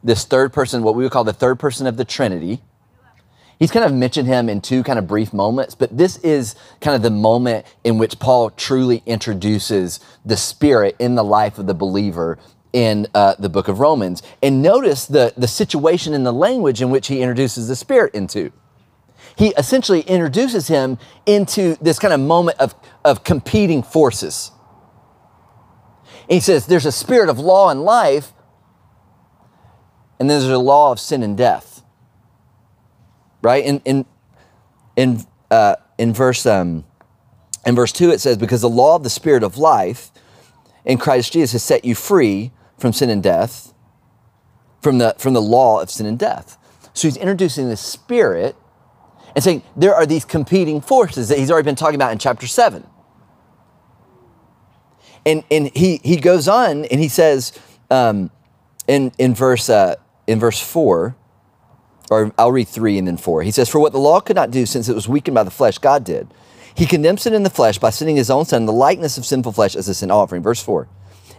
this 0.03 0.25
third 0.25 0.51
person, 0.51 0.83
what 0.83 0.95
we 0.95 1.03
would 1.03 1.11
call 1.11 1.23
the 1.23 1.33
third 1.33 1.59
person 1.59 1.87
of 1.87 1.97
the 1.97 2.05
Trinity. 2.05 2.61
He's 3.57 3.71
kind 3.71 3.85
of 3.85 3.93
mentioned 3.93 4.27
him 4.27 4.49
in 4.49 4.59
two 4.59 4.83
kind 4.83 4.99
of 4.99 5.07
brief 5.07 5.31
moments, 5.31 5.75
but 5.75 5.95
this 5.95 6.17
is 6.17 6.55
kind 6.81 6.95
of 6.95 7.01
the 7.01 7.09
moment 7.09 7.65
in 7.83 7.97
which 7.97 8.19
Paul 8.19 8.49
truly 8.49 9.01
introduces 9.05 10.01
the 10.25 10.35
Spirit 10.35 10.95
in 10.99 11.15
the 11.15 11.23
life 11.23 11.57
of 11.57 11.67
the 11.67 11.73
believer 11.73 12.37
in 12.73 13.07
uh, 13.13 13.35
the 13.37 13.49
book 13.49 13.67
of 13.67 13.79
Romans. 13.79 14.23
And 14.41 14.61
notice 14.61 15.05
the, 15.05 15.33
the 15.37 15.47
situation 15.47 16.13
and 16.13 16.25
the 16.25 16.33
language 16.33 16.81
in 16.81 16.89
which 16.89 17.07
he 17.07 17.21
introduces 17.21 17.67
the 17.67 17.75
Spirit 17.75 18.13
into. 18.15 18.51
He 19.37 19.49
essentially 19.49 20.01
introduces 20.01 20.67
him 20.67 20.97
into 21.25 21.75
this 21.81 21.97
kind 21.99 22.13
of 22.13 22.19
moment 22.19 22.59
of, 22.59 22.75
of 23.05 23.23
competing 23.23 23.81
forces. 23.81 24.51
And 26.23 26.31
he 26.31 26.39
says, 26.39 26.67
There's 26.67 26.85
a 26.85 26.91
spirit 26.91 27.29
of 27.29 27.39
law 27.39 27.69
and 27.69 27.83
life, 27.83 28.33
and 30.19 30.29
then 30.29 30.39
there's 30.39 30.51
a 30.51 30.57
law 30.57 30.91
of 30.91 30.99
sin 30.99 31.23
and 31.23 31.37
death. 31.37 31.81
Right? 33.41 33.65
In, 33.65 33.81
in, 33.85 34.05
in, 34.95 35.25
uh, 35.49 35.75
in, 35.97 36.13
verse, 36.13 36.45
um, 36.45 36.85
in 37.65 37.75
verse 37.75 37.91
2, 37.91 38.11
it 38.11 38.21
says, 38.21 38.37
Because 38.37 38.61
the 38.61 38.69
law 38.69 38.95
of 38.95 39.03
the 39.03 39.09
spirit 39.09 39.43
of 39.43 39.57
life 39.57 40.11
in 40.85 40.97
Christ 40.97 41.33
Jesus 41.33 41.53
has 41.53 41.63
set 41.63 41.85
you 41.85 41.95
free 41.95 42.51
from 42.83 42.91
sin 42.91 43.09
and 43.09 43.23
death, 43.23 43.73
from 44.81 44.97
the, 44.97 45.15
from 45.17 45.33
the 45.33 45.41
law 45.41 45.81
of 45.81 45.89
sin 45.89 46.05
and 46.05 46.19
death. 46.19 46.57
So 46.93 47.07
he's 47.07 47.15
introducing 47.15 47.69
the 47.69 47.77
spirit 47.77 48.57
and 49.33 49.41
saying 49.41 49.63
there 49.73 49.95
are 49.95 50.05
these 50.05 50.25
competing 50.25 50.81
forces 50.81 51.29
that 51.29 51.37
he's 51.37 51.49
already 51.49 51.63
been 51.63 51.77
talking 51.77 51.95
about 51.95 52.11
in 52.11 52.17
chapter 52.17 52.45
7. 52.45 52.85
And, 55.25 55.45
and 55.49 55.71
he, 55.73 56.01
he 56.03 56.17
goes 56.17 56.49
on 56.49 56.83
and 56.83 56.99
he 56.99 57.07
says 57.07 57.57
um, 57.89 58.29
in, 58.85 59.13
in, 59.17 59.33
verse, 59.33 59.69
uh, 59.69 59.95
in 60.27 60.41
verse 60.41 60.59
4, 60.59 61.15
or 62.11 62.33
I'll 62.37 62.51
read 62.51 62.67
3 62.67 62.97
and 62.97 63.07
then 63.07 63.15
4. 63.15 63.43
He 63.43 63.51
says, 63.51 63.69
For 63.69 63.79
what 63.79 63.93
the 63.93 63.97
law 63.97 64.19
could 64.19 64.35
not 64.35 64.51
do 64.51 64.65
since 64.65 64.89
it 64.89 64.93
was 64.93 65.07
weakened 65.07 65.35
by 65.35 65.43
the 65.43 65.51
flesh, 65.51 65.77
God 65.77 66.03
did. 66.03 66.27
He 66.75 66.85
condemns 66.85 67.25
it 67.25 67.31
in 67.31 67.43
the 67.43 67.49
flesh 67.49 67.77
by 67.77 67.91
sending 67.91 68.17
his 68.17 68.29
own 68.29 68.43
son 68.43 68.65
the 68.65 68.73
likeness 68.73 69.17
of 69.17 69.25
sinful 69.25 69.53
flesh 69.53 69.73
as 69.73 69.87
a 69.87 69.93
sin 69.93 70.11
offering. 70.11 70.43
Verse 70.43 70.61
4. 70.61 70.89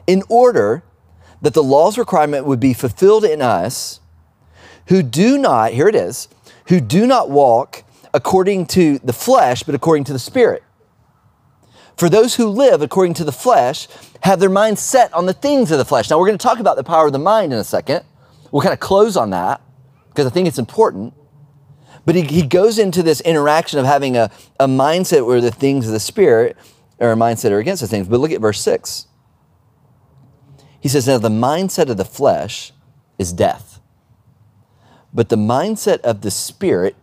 In 0.06 0.22
order 0.30 0.82
that 1.42 1.54
the 1.54 1.62
law's 1.62 1.98
requirement 1.98 2.46
would 2.46 2.60
be 2.60 2.72
fulfilled 2.72 3.24
in 3.24 3.42
us 3.42 4.00
who 4.88 5.02
do 5.02 5.38
not, 5.38 5.72
here 5.72 5.88
it 5.88 5.94
is, 5.94 6.28
who 6.68 6.80
do 6.80 7.06
not 7.06 7.30
walk 7.30 7.84
according 8.12 8.66
to 8.66 8.98
the 8.98 9.12
flesh, 9.12 9.62
but 9.62 9.74
according 9.74 10.04
to 10.04 10.12
the 10.12 10.18
Spirit. 10.18 10.62
For 11.96 12.08
those 12.08 12.34
who 12.34 12.48
live 12.48 12.82
according 12.82 13.14
to 13.14 13.24
the 13.24 13.32
flesh 13.32 13.88
have 14.22 14.40
their 14.40 14.50
mind 14.50 14.78
set 14.78 15.12
on 15.14 15.26
the 15.26 15.32
things 15.32 15.70
of 15.70 15.78
the 15.78 15.84
flesh. 15.84 16.10
Now, 16.10 16.18
we're 16.18 16.26
going 16.26 16.38
to 16.38 16.42
talk 16.42 16.58
about 16.58 16.76
the 16.76 16.84
power 16.84 17.06
of 17.06 17.12
the 17.12 17.18
mind 17.18 17.52
in 17.52 17.58
a 17.58 17.64
second. 17.64 18.04
We'll 18.50 18.62
kind 18.62 18.72
of 18.72 18.80
close 18.80 19.16
on 19.16 19.30
that 19.30 19.60
because 20.08 20.26
I 20.26 20.30
think 20.30 20.48
it's 20.48 20.58
important. 20.58 21.14
But 22.04 22.14
he, 22.14 22.22
he 22.22 22.42
goes 22.42 22.78
into 22.78 23.02
this 23.02 23.20
interaction 23.20 23.78
of 23.78 23.86
having 23.86 24.16
a, 24.16 24.30
a 24.60 24.66
mindset 24.66 25.26
where 25.26 25.40
the 25.40 25.50
things 25.50 25.86
of 25.86 25.92
the 25.92 26.00
Spirit 26.00 26.56
or 26.98 27.12
a 27.12 27.16
mindset 27.16 27.50
are 27.50 27.58
against 27.58 27.82
the 27.82 27.88
things. 27.88 28.08
But 28.08 28.20
look 28.20 28.30
at 28.30 28.40
verse 28.40 28.60
6. 28.60 29.06
He 30.84 30.88
says, 30.88 31.08
Now 31.08 31.18
the 31.18 31.28
mindset 31.28 31.90
of 31.90 31.96
the 31.96 32.04
flesh 32.04 32.72
is 33.18 33.32
death, 33.32 33.80
but 35.12 35.30
the 35.30 35.36
mindset 35.36 35.98
of 36.02 36.20
the 36.20 36.30
Spirit, 36.30 36.94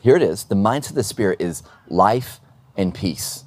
here 0.00 0.14
it 0.14 0.22
is, 0.22 0.44
the 0.44 0.54
mindset 0.54 0.90
of 0.90 0.94
the 0.96 1.02
Spirit 1.02 1.40
is 1.40 1.64
life 1.88 2.38
and 2.76 2.94
peace 2.94 3.44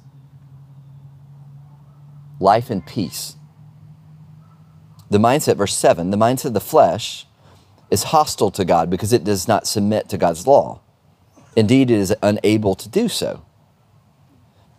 life 2.40 2.70
and 2.70 2.84
peace. 2.84 3.36
The 5.10 5.18
mindset, 5.18 5.56
verse 5.56 5.74
7, 5.74 6.10
the 6.10 6.16
mindset 6.16 6.46
of 6.46 6.54
the 6.54 6.60
flesh 6.60 7.26
is 7.90 8.04
hostile 8.04 8.50
to 8.52 8.64
God 8.64 8.90
because 8.90 9.12
it 9.12 9.24
does 9.24 9.46
not 9.46 9.66
submit 9.66 10.08
to 10.08 10.18
God's 10.18 10.46
law. 10.46 10.80
Indeed, 11.56 11.90
it 11.90 11.98
is 11.98 12.14
unable 12.22 12.74
to 12.74 12.88
do 12.88 13.08
so. 13.08 13.44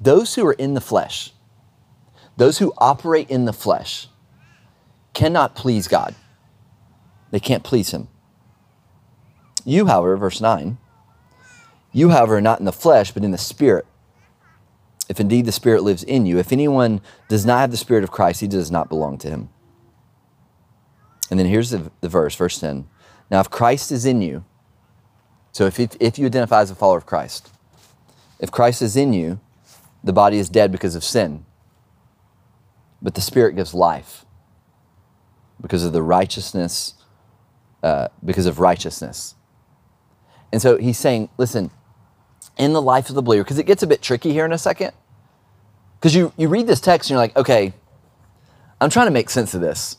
Those 0.01 0.36
who 0.36 0.45
are 0.45 0.54
in 0.54 0.73
the 0.73 0.82
flesh, 0.82 1.32
those 2.36 2.58
who 2.58 2.73
operate 2.78 3.30
in 3.30 3.45
the 3.45 3.54
flesh, 3.54 4.08
cannot 5.15 5.56
please 5.56 5.88
God. 5.88 6.13
They 7.32 7.39
can't 7.39 7.63
please 7.63 7.89
Him. 7.89 8.08
You, 9.65 9.88
however, 9.88 10.15
verse 10.15 10.39
9, 10.39 10.78
you, 11.91 12.10
however, 12.10 12.38
are 12.38 12.41
not 12.41 12.60
in 12.60 12.65
the 12.65 12.71
flesh, 12.71 13.12
but 13.12 13.23
in 13.23 13.32
the 13.32 13.38
Spirit 13.39 13.88
if 15.10 15.19
indeed 15.19 15.45
the 15.45 15.51
Spirit 15.51 15.84
lives 15.84 16.04
in 16.04 16.25
you. 16.25 16.39
If 16.39 16.51
anyone 16.51 17.01
does 17.28 17.45
not 17.45 17.60
have 17.60 17.71
the 17.71 17.78
Spirit 17.78 18.04
of 18.04 18.12
Christ, 18.12 18.41
he 18.41 18.47
does 18.47 18.71
not 18.71 18.89
belong 18.89 19.17
to 19.19 19.30
him. 19.30 19.49
And 21.30 21.39
then 21.39 21.47
here's 21.47 21.71
the, 21.71 21.91
the 22.01 22.10
verse, 22.10 22.36
verse 22.36 22.60
10. 22.60 22.88
Now, 23.30 23.39
if 23.39 23.49
Christ 23.49 23.91
is 23.91 24.06
in 24.06 24.21
you, 24.21 24.45
so 25.51 25.65
if, 25.65 25.80
if, 25.80 25.95
if 25.99 26.19
you 26.19 26.25
identify 26.25 26.62
as 26.62 26.71
a 26.71 26.75
follower 26.75 26.97
of 26.97 27.06
Christ, 27.06 27.49
if 28.39 28.51
Christ 28.51 28.82
is 28.82 28.95
in 28.95 29.13
you, 29.13 29.39
the 30.04 30.13
body 30.13 30.38
is 30.38 30.49
dead 30.49 30.71
because 30.71 30.95
of 30.95 31.04
sin, 31.04 31.45
but 33.01 33.15
the 33.15 33.21
Spirit 33.21 33.56
gives 33.56 33.73
life 33.73 34.24
because 35.61 35.85
of 35.85 35.93
the 35.93 36.01
righteousness, 36.01 36.95
uh, 37.83 38.07
because 38.23 38.45
of 38.45 38.59
righteousness. 38.59 39.35
And 40.51 40.61
so 40.61 40.77
he's 40.77 40.97
saying, 40.97 41.29
listen, 41.37 41.71
in 42.57 42.73
the 42.73 42.81
life 42.81 43.09
of 43.09 43.15
the 43.15 43.21
believer, 43.21 43.43
because 43.43 43.59
it 43.59 43.65
gets 43.65 43.83
a 43.83 43.87
bit 43.87 44.01
tricky 44.01 44.31
here 44.31 44.45
in 44.45 44.51
a 44.51 44.57
second. 44.57 44.91
Because 45.99 46.15
you, 46.15 46.33
you 46.37 46.47
read 46.47 46.67
this 46.67 46.79
text 46.79 47.09
and 47.09 47.15
you're 47.15 47.23
like, 47.23 47.35
okay, 47.35 47.73
I'm 48.79 48.89
trying 48.89 49.07
to 49.07 49.11
make 49.11 49.29
sense 49.29 49.53
of 49.53 49.61
this. 49.61 49.97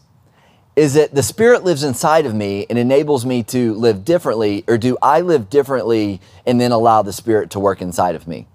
Is 0.77 0.95
it 0.95 1.15
the 1.15 1.23
Spirit 1.23 1.65
lives 1.65 1.83
inside 1.83 2.27
of 2.27 2.35
me 2.35 2.67
and 2.69 2.79
enables 2.79 3.25
me 3.25 3.43
to 3.45 3.75
live 3.75 4.05
differently, 4.05 4.63
or 4.69 4.77
do 4.77 4.99
I 5.01 5.23
live 5.23 5.49
differently 5.49 6.21
and 6.47 6.61
then 6.61 6.71
allow 6.71 7.03
the 7.03 7.13
Spirit 7.13 7.51
to 7.51 7.61
work 7.61 7.81
inside 7.81 8.15
of 8.15 8.29
me? 8.29 8.47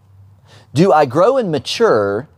Do 0.74 0.94
I 0.94 1.06
grow 1.06 1.38
and 1.38 1.52
mature 1.52 2.30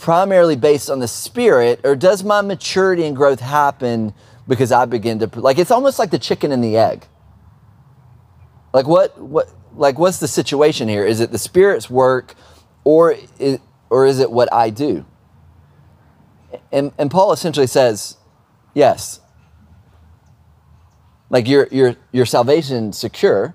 primarily 0.00 0.56
based 0.56 0.90
on 0.90 0.98
the 0.98 1.08
Spirit, 1.08 1.80
or 1.84 1.94
does 1.94 2.24
my 2.24 2.40
maturity 2.40 3.04
and 3.04 3.14
growth 3.14 3.40
happen 3.40 4.14
because 4.48 4.72
I 4.72 4.84
begin 4.86 5.18
to, 5.20 5.40
like, 5.40 5.58
it's 5.58 5.70
almost 5.70 5.98
like 5.98 6.10
the 6.10 6.18
chicken 6.18 6.50
and 6.50 6.64
the 6.64 6.76
egg. 6.76 7.06
Like, 8.72 8.86
what, 8.86 9.20
what, 9.20 9.48
like 9.74 9.98
what's 9.98 10.18
the 10.18 10.28
situation 10.28 10.88
here? 10.88 11.04
Is 11.04 11.20
it 11.20 11.30
the 11.30 11.38
Spirit's 11.38 11.88
work 11.88 12.34
or 12.84 13.16
is, 13.38 13.58
or 13.88 14.06
is 14.06 14.18
it 14.18 14.30
what 14.30 14.52
I 14.52 14.70
do? 14.70 15.04
And, 16.72 16.92
and 16.98 17.10
Paul 17.10 17.32
essentially 17.32 17.66
says, 17.66 18.16
yes. 18.74 19.20
Like 21.28 21.46
your, 21.46 21.68
your, 21.70 21.96
your 22.10 22.26
salvation 22.26 22.92
secure 22.92 23.54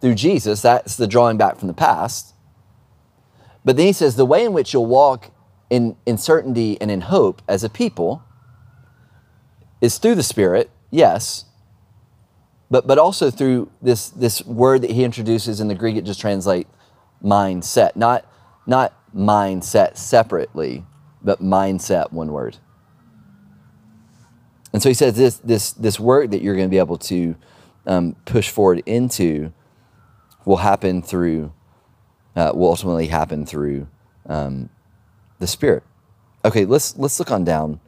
through 0.00 0.14
Jesus, 0.14 0.62
that's 0.62 0.96
the 0.96 1.06
drawing 1.06 1.36
back 1.36 1.58
from 1.58 1.68
the 1.68 1.74
past. 1.74 2.29
But 3.64 3.76
then 3.76 3.86
he 3.86 3.92
says 3.92 4.16
the 4.16 4.26
way 4.26 4.44
in 4.44 4.52
which 4.52 4.72
you'll 4.72 4.86
walk 4.86 5.30
in, 5.68 5.96
in 6.06 6.18
certainty 6.18 6.80
and 6.80 6.90
in 6.90 7.02
hope 7.02 7.42
as 7.48 7.62
a 7.62 7.68
people 7.68 8.22
is 9.80 9.98
through 9.98 10.14
the 10.14 10.22
Spirit, 10.22 10.70
yes, 10.90 11.44
but 12.70 12.86
but 12.86 12.98
also 12.98 13.30
through 13.30 13.70
this 13.82 14.10
this 14.10 14.44
word 14.44 14.82
that 14.82 14.90
he 14.90 15.02
introduces 15.02 15.60
in 15.60 15.68
the 15.68 15.74
Greek, 15.74 15.96
it 15.96 16.04
just 16.04 16.20
translates 16.20 16.70
mindset, 17.22 17.96
not 17.96 18.24
not 18.66 18.94
mindset 19.14 19.96
separately, 19.96 20.84
but 21.22 21.42
mindset 21.42 22.12
one 22.12 22.30
word. 22.30 22.58
And 24.72 24.80
so 24.80 24.88
he 24.88 24.94
says 24.94 25.16
this 25.16 25.38
this 25.38 25.72
this 25.72 25.98
work 25.98 26.30
that 26.30 26.42
you're 26.42 26.54
going 26.54 26.68
to 26.68 26.70
be 26.70 26.78
able 26.78 26.98
to 26.98 27.34
um, 27.86 28.14
push 28.24 28.50
forward 28.50 28.82
into 28.86 29.52
will 30.44 30.58
happen 30.58 31.02
through 31.02 31.52
uh, 32.36 32.52
will 32.54 32.68
ultimately 32.68 33.06
happen 33.06 33.46
through 33.46 33.86
um, 34.26 34.70
the 35.38 35.46
Spirit. 35.46 35.82
Okay, 36.44 36.64
let's 36.64 36.96
let's 36.96 37.18
look 37.18 37.30
on 37.30 37.44
down 37.44 37.80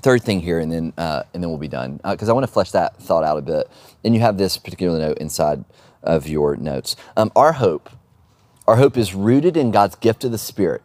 third 0.00 0.22
thing 0.22 0.40
here, 0.40 0.58
and 0.58 0.70
then 0.70 0.92
uh, 0.98 1.22
and 1.32 1.42
then 1.42 1.50
we'll 1.50 1.58
be 1.58 1.68
done 1.68 2.00
because 2.04 2.28
uh, 2.28 2.32
I 2.32 2.34
want 2.34 2.46
to 2.46 2.52
flesh 2.52 2.70
that 2.72 2.96
thought 2.98 3.24
out 3.24 3.38
a 3.38 3.42
bit. 3.42 3.68
And 4.04 4.14
you 4.14 4.20
have 4.20 4.36
this 4.36 4.56
particular 4.56 4.98
note 4.98 5.18
inside 5.18 5.64
of 6.02 6.28
your 6.28 6.56
notes. 6.56 6.96
Um, 7.16 7.32
our 7.34 7.54
hope, 7.54 7.90
our 8.66 8.76
hope 8.76 8.96
is 8.96 9.14
rooted 9.14 9.56
in 9.56 9.70
God's 9.70 9.96
gift 9.96 10.24
of 10.24 10.30
the 10.30 10.38
Spirit, 10.38 10.82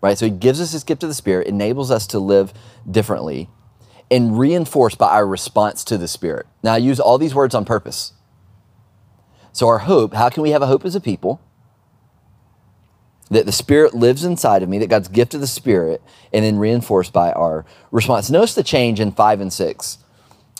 right? 0.00 0.18
So 0.18 0.26
He 0.26 0.30
gives 0.32 0.60
us 0.60 0.72
His 0.72 0.84
gift 0.84 1.02
of 1.02 1.08
the 1.08 1.14
Spirit, 1.14 1.46
enables 1.46 1.90
us 1.90 2.06
to 2.08 2.18
live 2.18 2.52
differently, 2.90 3.48
and 4.10 4.38
reinforced 4.38 4.98
by 4.98 5.10
our 5.10 5.26
response 5.26 5.84
to 5.84 5.96
the 5.96 6.08
Spirit. 6.08 6.46
Now 6.62 6.74
I 6.74 6.78
use 6.78 7.00
all 7.00 7.18
these 7.18 7.34
words 7.34 7.54
on 7.54 7.64
purpose. 7.64 8.12
So 9.52 9.68
our 9.68 9.78
hope, 9.78 10.14
how 10.14 10.30
can 10.30 10.42
we 10.42 10.50
have 10.50 10.62
a 10.62 10.66
hope 10.66 10.84
as 10.84 10.96
a 10.96 11.00
people? 11.00 11.40
That 13.34 13.46
the 13.46 13.52
Spirit 13.52 13.94
lives 13.94 14.24
inside 14.24 14.62
of 14.62 14.68
me, 14.68 14.78
that 14.78 14.88
God's 14.88 15.08
gift 15.08 15.34
of 15.34 15.40
the 15.40 15.46
Spirit, 15.46 16.02
and 16.32 16.44
then 16.44 16.58
reinforced 16.58 17.12
by 17.12 17.32
our 17.32 17.64
response. 17.90 18.30
Notice 18.30 18.54
the 18.54 18.62
change 18.62 19.00
in 19.00 19.12
5 19.12 19.40
and 19.40 19.52
6. 19.52 19.98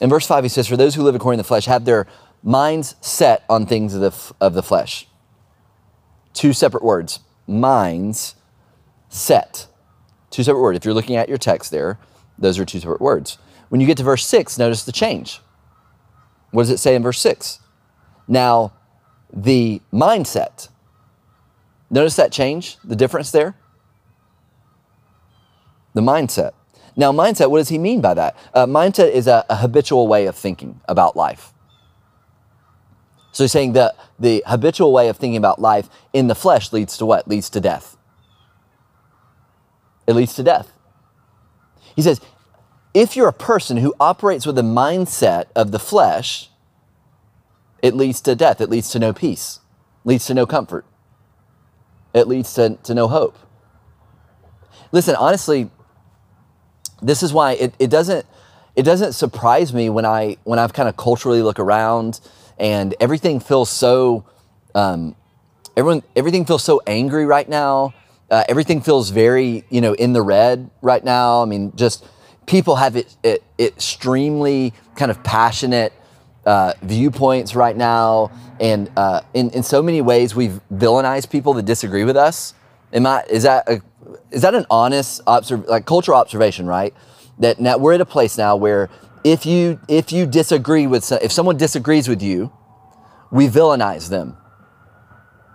In 0.01 0.11
verse 0.11 0.27
5, 0.27 0.45
he 0.45 0.49
says, 0.49 0.67
For 0.67 0.77
those 0.77 0.95
who 0.95 1.03
live 1.03 1.15
according 1.15 1.39
to 1.39 1.43
the 1.43 1.49
flesh 1.49 1.67
have 1.67 1.85
their 1.85 2.07
minds 2.43 2.97
set 3.01 3.45
on 3.49 3.67
things 3.67 3.95
of 3.95 4.01
the, 4.01 4.35
of 4.41 4.55
the 4.55 4.63
flesh. 4.63 5.07
Two 6.33 6.53
separate 6.53 6.83
words 6.83 7.21
minds 7.47 8.35
set. 9.09 9.67
Two 10.31 10.43
separate 10.43 10.63
words. 10.63 10.77
If 10.77 10.85
you're 10.85 10.95
looking 10.95 11.17
at 11.17 11.29
your 11.29 11.39
text 11.39 11.71
there, 11.71 11.99
those 12.39 12.59
are 12.59 12.65
two 12.65 12.81
separate 12.81 13.01
words. 13.01 13.39
when 13.69 13.81
you 13.81 13.87
get 13.87 13.97
to 13.99 14.03
verse 14.03 14.27
6, 14.27 14.59
notice 14.59 14.85
the 14.85 14.93
change. 14.93 15.41
What 16.51 16.63
does 16.63 16.71
it 16.71 16.79
say 16.79 16.95
in 16.95 17.03
verse 17.03 17.21
6? 17.21 17.61
Now, 18.29 18.73
the 19.33 19.81
mindset. 19.93 20.69
Notice 21.95 22.17
that 22.17 22.33
change, 22.33 22.77
the 22.83 22.97
difference 22.97 23.31
there? 23.31 23.55
The 25.95 26.01
mindset. 26.01 26.51
Now, 26.97 27.13
mindset, 27.13 27.53
what 27.53 27.59
does 27.59 27.69
he 27.69 27.79
mean 27.79 28.01
by 28.01 28.15
that? 28.15 28.37
Uh, 28.53 28.67
mindset 28.67 29.13
is 29.13 29.29
a, 29.29 29.47
a 29.49 29.55
habitual 29.55 30.09
way 30.09 30.27
of 30.27 30.35
thinking 30.35 30.81
about 30.89 31.15
life. 31.15 31.53
So 33.31 33.45
he's 33.45 33.53
saying 33.53 33.75
that 33.75 33.95
the 34.19 34.43
habitual 34.45 34.93
way 34.93 35.09
of 35.09 35.19
thinking 35.19 35.37
about 35.37 35.61
life 35.61 35.89
in 36.13 36.27
the 36.27 36.35
flesh 36.35 36.73
leads 36.73 36.99
to 36.99 37.07
what? 37.07 37.29
Leads 37.29 37.49
to 37.51 37.61
death. 37.61 37.97
It 40.09 40.15
leads 40.15 40.35
to 40.35 40.43
death. 40.43 40.73
He 41.95 42.03
says, 42.03 42.21
if 42.93 43.15
you're 43.15 43.29
a 43.29 43.33
person 43.33 43.77
who 43.77 43.95
operates 44.01 44.47
with 44.47 44.57
the 44.57 44.63
mindset 44.63 45.45
of 45.55 45.71
the 45.71 45.79
flesh, 45.79 46.51
it 47.83 47.95
leads 47.95 48.21
to 48.23 48.35
death. 48.35 48.61
It 48.61 48.69
leads 48.69 48.91
to 48.91 48.99
no 48.99 49.13
peace, 49.13 49.61
leads 50.05 50.27
to 50.27 50.35
no 50.35 50.45
comfort. 50.45 50.85
It 52.15 52.29
leads 52.29 52.55
to, 52.55 52.79
to 52.85 52.95
no 52.95 53.09
hope. 53.09 53.37
Listen, 54.93 55.17
honestly, 55.17 55.71
this 57.03 57.23
is 57.23 57.33
why 57.33 57.53
it, 57.53 57.75
it 57.79 57.91
doesn't 57.91 58.25
it 58.77 58.83
doesn't 58.83 59.13
surprise 59.13 59.73
me 59.73 59.89
when 59.89 60.05
I 60.05 60.37
when 60.45 60.59
I've 60.59 60.73
kind 60.73 60.89
of 60.89 60.97
culturally 60.97 61.43
look 61.43 61.59
around 61.59 62.21
and 62.59 62.95
everything 63.01 63.41
feels 63.41 63.71
so 63.71 64.25
um, 64.75 65.15
everyone 65.77 66.03
everything 66.17 66.45
feels 66.45 66.65
so 66.65 66.81
angry 66.87 67.27
right 67.27 67.49
now. 67.49 67.93
Uh, 68.31 68.45
everything 68.49 68.81
feels 68.81 69.11
very 69.11 69.65
you 69.69 69.81
know 69.81 69.95
in 69.95 70.13
the 70.13 70.23
red 70.23 70.71
right 70.81 71.05
now. 71.05 71.43
I 71.43 71.45
mean, 71.45 71.73
just 71.77 72.05
people 72.47 72.77
have 72.77 72.97
it, 72.97 73.17
it, 73.23 73.43
extremely 73.59 74.73
kind 74.97 75.11
of 75.11 75.23
passionate 75.23 75.93
uh, 76.47 76.75
viewpoints 76.83 77.55
right 77.55 77.77
now, 77.77 78.31
and 78.61 78.91
uh, 78.97 79.23
in 79.33 79.51
in 79.51 79.63
so 79.63 79.83
many 79.83 80.01
ways 80.01 80.35
we've 80.35 80.61
villainized 80.73 81.31
people 81.31 81.55
that 81.55 81.65
disagree 81.65 82.05
with 82.05 82.17
us. 82.17 82.55
Am 82.93 83.07
I? 83.07 83.25
Is 83.31 83.43
that 83.45 83.69
a, 83.69 83.83
is 84.31 84.43
that 84.43 84.55
an 84.55 84.67
honest 84.71 85.21
observ- 85.27 85.67
like 85.67 85.87
cultural 85.87 86.19
observation? 86.19 86.67
Right. 86.67 86.95
That 87.39 87.61
now 87.61 87.79
we're 87.79 87.95
at 87.95 88.01
a 88.01 88.07
place 88.07 88.39
now 88.39 88.57
where 88.57 88.91
if 89.25 89.47
you 89.47 89.81
if 89.89 90.13
you 90.13 90.27
disagree 90.27 90.87
with 90.87 91.11
if 91.11 91.33
someone 91.33 91.57
disagrees 91.57 92.09
with 92.09 92.23
you, 92.23 92.53
we 93.33 93.49
villainize 93.49 94.09
them. 94.09 94.37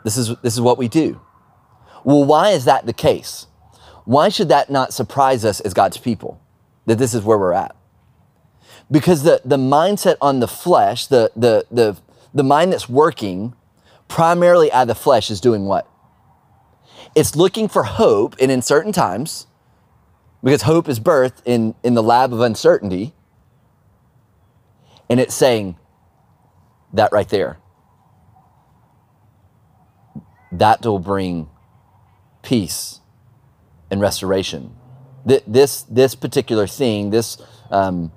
This 0.03 0.17
is 0.17 0.35
this 0.41 0.53
is 0.53 0.61
what 0.61 0.77
we 0.77 0.87
do. 0.87 1.21
Well, 2.03 2.25
why 2.25 2.49
is 2.49 2.65
that 2.65 2.85
the 2.85 2.93
case? 2.93 3.47
Why 4.05 4.29
should 4.29 4.49
that 4.49 4.69
not 4.69 4.93
surprise 4.93 5.45
us 5.45 5.59
as 5.59 5.73
God's 5.73 5.97
people 5.97 6.41
that 6.87 6.97
this 6.97 7.13
is 7.13 7.23
where 7.23 7.37
we're 7.37 7.53
at? 7.53 7.75
Because 8.91 9.23
the, 9.23 9.41
the 9.45 9.57
mindset 9.57 10.15
on 10.19 10.39
the 10.39 10.47
flesh, 10.47 11.07
the, 11.07 11.31
the, 11.35 11.65
the, 11.69 11.97
the 12.33 12.43
mind 12.43 12.73
that's 12.73 12.89
working 12.89 13.53
primarily 14.07 14.71
out 14.71 14.83
of 14.83 14.87
the 14.87 14.95
flesh 14.95 15.29
is 15.29 15.39
doing 15.39 15.65
what? 15.65 15.87
It's 17.15 17.35
looking 17.35 17.67
for 17.67 17.83
hope, 17.83 18.35
and 18.39 18.51
in 18.51 18.61
certain 18.61 18.91
times, 18.91 19.47
because 20.43 20.63
hope 20.63 20.87
is 20.87 20.99
birthed 20.99 21.41
in, 21.45 21.75
in 21.83 21.93
the 21.93 22.03
lab 22.03 22.33
of 22.33 22.39
uncertainty, 22.39 23.13
and 25.09 25.19
it's 25.19 25.35
saying 25.35 25.77
that 26.93 27.11
right 27.11 27.29
there. 27.29 27.57
That 30.51 30.83
will 30.83 30.99
bring 30.99 31.49
peace 32.41 33.01
and 33.91 34.01
restoration. 34.01 34.75
This, 35.25 35.83
this 35.83 36.15
particular 36.15 36.65
thing, 36.65 37.11
this 37.11 37.37
um, 37.69 38.11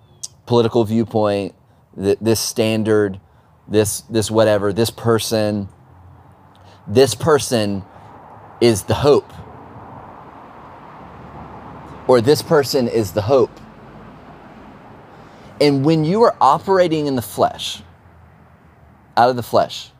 political 0.53 0.85
viewpoint, 0.85 1.55
this 1.97 2.39
standard, 2.39 3.19
this, 3.67 4.03
this 4.03 4.31
whatever, 4.31 4.71
this 4.71 4.91
person, 4.91 5.67
this 6.87 7.15
person 7.15 7.83
is 8.61 8.83
the 8.83 8.93
hope. 8.93 9.33
Or 12.07 12.21
this 12.21 12.43
person 12.43 12.87
is 12.87 13.13
the 13.13 13.23
hope. 13.23 13.59
And 15.59 15.87
when 15.87 16.05
you 16.05 16.23
are 16.25 16.37
operating 16.39 17.07
in 17.07 17.17
the 17.17 17.23
flesh, 17.23 17.81
out 19.17 19.31
of 19.31 19.37
the 19.37 19.43
flesh, 19.43 19.91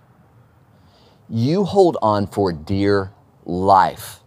you 1.31 1.65
hold 1.65 1.97
on 2.03 2.27
for 2.27 2.53
dear 2.53 3.11
life 3.47 4.21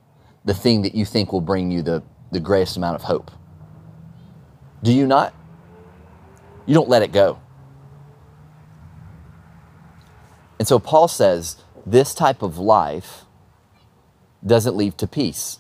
the 0.44 0.56
thing 0.56 0.82
that 0.82 0.96
you 0.96 1.06
think 1.06 1.32
will 1.32 1.40
bring 1.40 1.70
you 1.70 1.84
the, 1.84 2.02
the 2.32 2.40
greatest 2.40 2.78
amount 2.78 2.96
of 2.96 3.04
hope. 3.04 3.30
Do 4.82 4.92
you 4.92 5.06
not? 5.06 5.35
You 6.66 6.74
don't 6.74 6.90
let 6.90 7.02
it 7.02 7.12
go. 7.12 7.40
And 10.58 10.68
so 10.68 10.80
Paul 10.80 11.08
says 11.08 11.58
this 11.86 12.14
type 12.14 12.42
of 12.42 12.58
life 12.58 13.26
doesn't 14.46 14.76
lead 14.76 14.98
to 15.00 15.08
peace, 15.08 15.60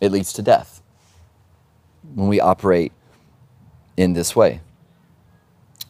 it 0.00 0.10
leads 0.10 0.32
to 0.34 0.42
death 0.42 0.82
when 2.14 2.28
we 2.28 2.40
operate 2.40 2.92
in 3.96 4.12
this 4.12 4.34
way. 4.36 4.60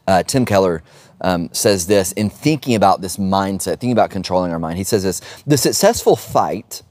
Uh, 0.07 0.23
Tim 0.23 0.45
Keller 0.45 0.83
um, 1.21 1.49
says 1.53 1.87
this 1.87 2.13
in 2.13 2.29
thinking 2.29 2.75
about 2.75 3.01
this 3.01 3.17
mindset, 3.17 3.81
thinking 3.81 3.93
about 3.93 4.11
controlling 4.11 4.53
our 4.53 4.59
mind. 4.59 4.77
He 4.77 4.85
says 4.85 5.03
this 5.03 5.21
The 5.47 5.57
successful 5.57 6.17
fight 6.17 6.83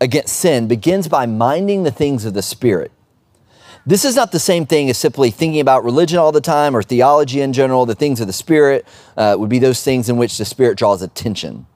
against 0.00 0.36
sin 0.36 0.68
begins 0.68 1.08
by 1.08 1.26
minding 1.26 1.84
the 1.84 1.90
things 1.90 2.24
of 2.24 2.34
the 2.34 2.42
Spirit. 2.42 2.90
This 3.88 4.04
is 4.04 4.14
not 4.14 4.32
the 4.32 4.38
same 4.38 4.66
thing 4.66 4.90
as 4.90 4.98
simply 4.98 5.30
thinking 5.30 5.60
about 5.60 5.82
religion 5.82 6.18
all 6.18 6.30
the 6.30 6.42
time 6.42 6.76
or 6.76 6.82
theology 6.82 7.40
in 7.40 7.54
general. 7.54 7.86
The 7.86 7.94
things 7.94 8.20
of 8.20 8.26
the 8.26 8.34
Spirit 8.34 8.86
uh, 9.16 9.36
would 9.38 9.48
be 9.48 9.58
those 9.58 9.82
things 9.82 10.10
in 10.10 10.18
which 10.18 10.36
the 10.36 10.44
Spirit 10.44 10.76
draws 10.76 11.00
attention. 11.00 11.66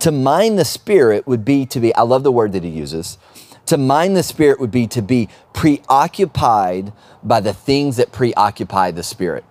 To 0.00 0.12
mind 0.12 0.58
the 0.58 0.64
Spirit 0.66 1.26
would 1.26 1.42
be 1.42 1.64
to 1.64 1.80
be, 1.80 1.94
I 1.94 2.02
love 2.02 2.22
the 2.22 2.30
word 2.30 2.52
that 2.52 2.64
he 2.64 2.68
uses, 2.68 3.16
to 3.64 3.78
mind 3.78 4.14
the 4.14 4.22
Spirit 4.22 4.60
would 4.60 4.70
be 4.70 4.86
to 4.88 5.00
be 5.00 5.30
preoccupied 5.54 6.92
by 7.22 7.40
the 7.40 7.54
things 7.54 7.96
that 7.96 8.12
preoccupy 8.12 8.90
the 8.90 9.02
Spirit. 9.02 9.46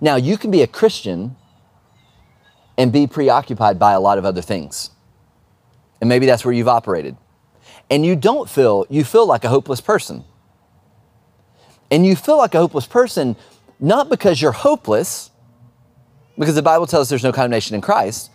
Now, 0.00 0.16
you 0.16 0.38
can 0.38 0.50
be 0.50 0.62
a 0.62 0.66
Christian 0.66 1.36
and 2.78 2.90
be 2.90 3.06
preoccupied 3.06 3.78
by 3.78 3.92
a 3.92 4.00
lot 4.00 4.16
of 4.16 4.24
other 4.24 4.40
things. 4.40 4.92
And 6.00 6.08
maybe 6.08 6.24
that's 6.24 6.42
where 6.42 6.54
you've 6.54 6.68
operated. 6.68 7.18
And 7.92 8.04
you 8.06 8.16
don't 8.16 8.48
feel, 8.48 8.86
you 8.88 9.04
feel 9.04 9.26
like 9.26 9.44
a 9.44 9.48
hopeless 9.48 9.82
person. 9.82 10.24
And 11.90 12.06
you 12.06 12.16
feel 12.16 12.38
like 12.38 12.54
a 12.54 12.58
hopeless 12.58 12.86
person 12.86 13.36
not 13.78 14.08
because 14.08 14.40
you're 14.40 14.52
hopeless, 14.52 15.30
because 16.38 16.54
the 16.54 16.62
Bible 16.62 16.86
tells 16.86 17.06
us 17.06 17.08
there's 17.10 17.24
no 17.24 17.32
condemnation 17.32 17.74
in 17.74 17.80
Christ, 17.80 18.30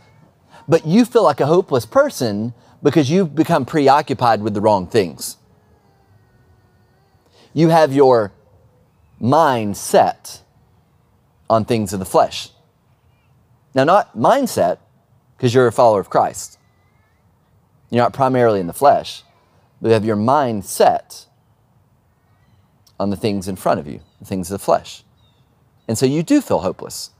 but 0.67 0.85
you 0.85 1.05
feel 1.05 1.23
like 1.23 1.39
a 1.39 1.45
hopeless 1.45 1.85
person 1.85 2.53
because 2.83 3.09
you've 3.09 3.33
become 3.33 3.65
preoccupied 3.65 4.41
with 4.41 4.53
the 4.53 4.61
wrong 4.61 4.85
things. 4.85 5.37
You 7.53 7.69
have 7.69 7.93
your 7.93 8.33
mind 9.19 9.77
set 9.77 10.43
on 11.49 11.65
things 11.65 11.93
of 11.93 11.99
the 11.99 12.05
flesh. 12.05 12.49
Now, 13.73 13.85
not 13.85 14.15
mindset, 14.15 14.79
because 15.35 15.53
you're 15.53 15.67
a 15.67 15.71
follower 15.71 16.01
of 16.01 16.09
Christ. 16.09 16.59
You're 17.89 18.03
not 18.03 18.13
primarily 18.13 18.59
in 18.59 18.67
the 18.67 18.73
flesh, 18.73 19.23
you 19.81 19.89
have 19.89 20.05
your 20.05 20.15
mind 20.15 20.65
set 20.65 21.25
on 22.99 23.09
the 23.09 23.15
things 23.15 23.47
in 23.47 23.55
front 23.55 23.79
of 23.79 23.87
you, 23.87 23.99
the 24.19 24.25
things 24.25 24.49
of 24.51 24.59
the 24.59 24.63
flesh. 24.63 25.03
And 25.87 25.97
so 25.97 26.05
you 26.05 26.23
do 26.23 26.41
feel 26.41 26.59
hopeless. 26.59 27.11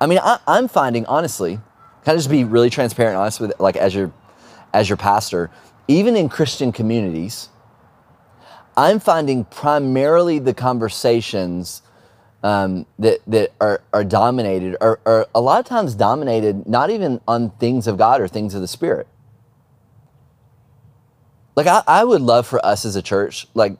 I 0.00 0.06
mean, 0.06 0.18
I, 0.22 0.38
am 0.46 0.68
finding, 0.68 1.06
honestly, 1.06 1.60
kind 2.04 2.16
of 2.16 2.18
just 2.18 2.30
be 2.30 2.44
really 2.44 2.70
transparent 2.70 3.16
honest 3.16 3.40
with 3.40 3.52
like 3.60 3.76
as 3.76 3.94
your 3.94 4.12
as 4.74 4.88
your 4.88 4.96
pastor, 4.96 5.50
even 5.86 6.16
in 6.16 6.28
Christian 6.28 6.72
communities, 6.72 7.50
I'm 8.76 9.00
finding 9.00 9.44
primarily 9.44 10.38
the 10.38 10.54
conversations 10.54 11.82
um, 12.42 12.86
that 12.98 13.20
that 13.26 13.52
are, 13.60 13.82
are 13.92 14.02
dominated 14.02 14.76
are, 14.80 14.98
are 15.06 15.28
a 15.34 15.40
lot 15.40 15.60
of 15.60 15.66
times 15.66 15.94
dominated 15.94 16.66
not 16.66 16.90
even 16.90 17.20
on 17.28 17.50
things 17.50 17.86
of 17.86 17.96
God 17.96 18.20
or 18.20 18.28
things 18.28 18.54
of 18.54 18.60
the 18.60 18.68
Spirit. 18.68 19.06
Like 21.54 21.66
I, 21.66 21.82
I 21.86 22.04
would 22.04 22.22
love 22.22 22.46
for 22.46 22.64
us 22.64 22.84
as 22.84 22.96
a 22.96 23.02
church, 23.02 23.46
like 23.54 23.76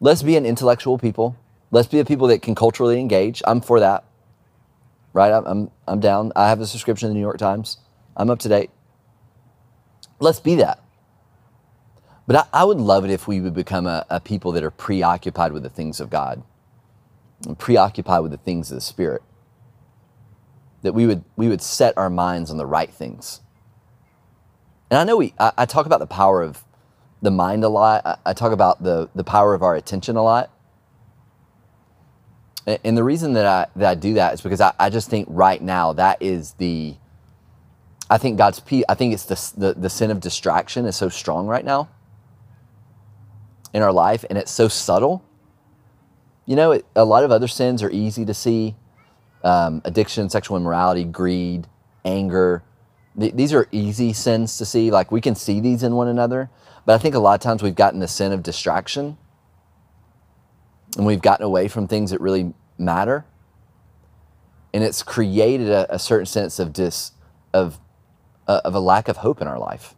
let's 0.00 0.22
be 0.22 0.36
an 0.36 0.46
intellectual 0.46 0.98
people. 0.98 1.36
Let's 1.70 1.88
be 1.88 1.98
a 1.98 2.04
people 2.04 2.28
that 2.28 2.42
can 2.42 2.54
culturally 2.54 3.00
engage. 3.00 3.42
I'm 3.46 3.60
for 3.60 3.80
that. 3.80 4.04
Right? 5.12 5.32
I'm, 5.32 5.46
I'm, 5.46 5.70
I'm 5.88 6.00
down. 6.00 6.32
I 6.36 6.48
have 6.48 6.60
a 6.60 6.66
subscription 6.66 7.08
to 7.08 7.10
the 7.10 7.14
New 7.14 7.20
York 7.20 7.38
Times. 7.38 7.78
I'm 8.16 8.30
up 8.30 8.38
to 8.40 8.48
date. 8.48 8.70
Let's 10.20 10.40
be 10.40 10.54
that. 10.56 10.80
But 12.26 12.36
I, 12.36 12.60
I 12.60 12.64
would 12.64 12.78
love 12.78 13.04
it 13.04 13.10
if 13.10 13.26
we 13.26 13.40
would 13.40 13.54
become 13.54 13.86
a, 13.86 14.04
a 14.10 14.20
people 14.20 14.52
that 14.52 14.62
are 14.62 14.70
preoccupied 14.70 15.52
with 15.52 15.62
the 15.62 15.68
things 15.68 16.00
of 16.00 16.10
God 16.10 16.42
and 17.46 17.58
preoccupied 17.58 18.22
with 18.22 18.30
the 18.30 18.38
things 18.38 18.70
of 18.70 18.76
the 18.76 18.80
Spirit. 18.80 19.22
That 20.82 20.92
we 20.92 21.06
would, 21.06 21.24
we 21.36 21.48
would 21.48 21.62
set 21.62 21.96
our 21.96 22.10
minds 22.10 22.50
on 22.50 22.58
the 22.58 22.66
right 22.66 22.92
things. 22.92 23.40
And 24.90 24.98
I 24.98 25.04
know 25.04 25.16
we, 25.16 25.34
I, 25.38 25.52
I 25.58 25.66
talk 25.66 25.86
about 25.86 26.00
the 26.00 26.06
power 26.06 26.42
of 26.42 26.64
the 27.26 27.30
mind 27.32 27.64
a 27.64 27.68
lot. 27.68 28.06
I, 28.06 28.16
I 28.26 28.32
talk 28.34 28.52
about 28.52 28.84
the 28.84 29.10
the 29.16 29.24
power 29.24 29.52
of 29.52 29.62
our 29.64 29.74
attention 29.74 30.16
a 30.16 30.22
lot. 30.22 30.48
And, 32.68 32.78
and 32.84 32.96
the 32.96 33.02
reason 33.02 33.32
that 33.32 33.46
I 33.46 33.66
that 33.74 33.90
I 33.90 33.94
do 33.96 34.14
that 34.14 34.34
is 34.34 34.40
because 34.40 34.60
I, 34.60 34.72
I 34.78 34.90
just 34.90 35.10
think 35.10 35.26
right 35.28 35.60
now 35.60 35.92
that 35.94 36.22
is 36.22 36.52
the 36.52 36.94
I 38.08 38.18
think 38.18 38.38
God's 38.38 38.60
pe- 38.60 38.84
I 38.88 38.94
think 38.94 39.12
it's 39.12 39.24
the, 39.24 39.60
the 39.60 39.74
the 39.74 39.90
sin 39.90 40.12
of 40.12 40.20
distraction 40.20 40.86
is 40.86 40.94
so 40.94 41.08
strong 41.08 41.48
right 41.48 41.64
now 41.64 41.88
in 43.74 43.82
our 43.82 43.92
life, 43.92 44.24
and 44.30 44.38
it's 44.38 44.52
so 44.52 44.68
subtle. 44.68 45.24
You 46.46 46.54
know, 46.54 46.70
it, 46.70 46.86
a 46.94 47.04
lot 47.04 47.24
of 47.24 47.32
other 47.32 47.48
sins 47.48 47.82
are 47.82 47.90
easy 47.90 48.24
to 48.24 48.34
see: 48.34 48.76
um, 49.42 49.82
addiction, 49.84 50.30
sexual 50.30 50.56
immorality, 50.56 51.02
greed, 51.02 51.66
anger. 52.04 52.62
Th- 53.18 53.34
these 53.34 53.52
are 53.52 53.68
easy 53.72 54.12
sins 54.12 54.58
to 54.58 54.64
see. 54.64 54.90
Like 54.90 55.10
we 55.10 55.20
can 55.20 55.34
see 55.34 55.60
these 55.60 55.82
in 55.82 55.94
one 55.94 56.08
another, 56.08 56.50
but 56.84 56.94
I 56.94 56.98
think 56.98 57.14
a 57.14 57.18
lot 57.18 57.34
of 57.34 57.40
times 57.40 57.62
we've 57.62 57.74
gotten 57.74 58.00
the 58.00 58.08
sin 58.08 58.32
of 58.32 58.42
distraction, 58.42 59.16
and 60.96 61.06
we've 61.06 61.22
gotten 61.22 61.44
away 61.44 61.68
from 61.68 61.88
things 61.88 62.10
that 62.10 62.20
really 62.20 62.54
matter, 62.78 63.24
and 64.72 64.84
it's 64.84 65.02
created 65.02 65.68
a, 65.68 65.94
a 65.94 65.98
certain 65.98 66.26
sense 66.26 66.58
of 66.58 66.72
dis 66.72 67.12
of 67.52 67.78
uh, 68.48 68.60
of 68.64 68.74
a 68.74 68.80
lack 68.80 69.08
of 69.08 69.18
hope 69.18 69.40
in 69.40 69.48
our 69.48 69.58
life. 69.58 69.94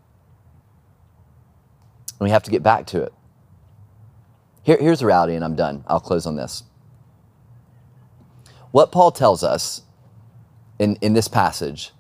And 2.19 2.27
we 2.27 2.31
have 2.31 2.43
to 2.45 2.51
get 2.51 2.63
back 2.63 2.87
to 2.87 3.03
it. 3.03 3.13
Here, 4.63 4.77
here's 4.81 5.01
the 5.01 5.07
reality, 5.07 5.35
and 5.35 5.45
I'm 5.45 5.55
done. 5.55 5.85
I'll 5.87 6.01
close 6.01 6.27
on 6.27 6.37
this. 6.37 6.65
What 8.71 8.93
Paul 8.93 9.13
tells 9.13 9.43
us 9.43 9.83
in, 10.79 10.97
in 10.97 11.15
this 11.15 11.29
passage 11.29 11.93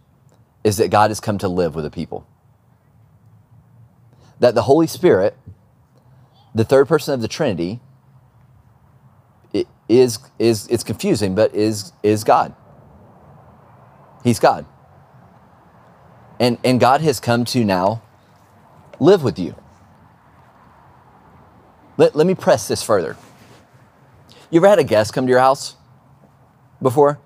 is 0.68 0.76
that 0.76 0.90
God 0.90 1.10
has 1.10 1.18
come 1.18 1.38
to 1.38 1.48
live 1.48 1.74
with 1.74 1.84
the 1.84 1.90
people. 1.90 2.26
That 4.38 4.54
the 4.54 4.62
Holy 4.62 4.86
Spirit, 4.86 5.36
the 6.54 6.64
third 6.64 6.86
person 6.86 7.14
of 7.14 7.22
the 7.22 7.28
Trinity, 7.28 7.80
is 9.88 10.18
is 10.38 10.68
it's 10.68 10.84
confusing, 10.84 11.34
but 11.34 11.54
is 11.54 11.92
is 12.02 12.22
God. 12.22 12.54
He's 14.22 14.38
God. 14.38 14.66
And, 16.38 16.58
and 16.62 16.78
God 16.78 17.00
has 17.00 17.18
come 17.18 17.44
to 17.46 17.64
now 17.64 18.02
live 19.00 19.22
with 19.22 19.38
you. 19.38 19.54
Let, 21.96 22.14
let 22.14 22.26
me 22.26 22.34
press 22.34 22.68
this 22.68 22.82
further. 22.82 23.16
You 24.50 24.60
ever 24.60 24.68
had 24.68 24.78
a 24.78 24.84
guest 24.84 25.14
come 25.14 25.26
to 25.26 25.30
your 25.30 25.40
house 25.40 25.76
before? 26.80 27.18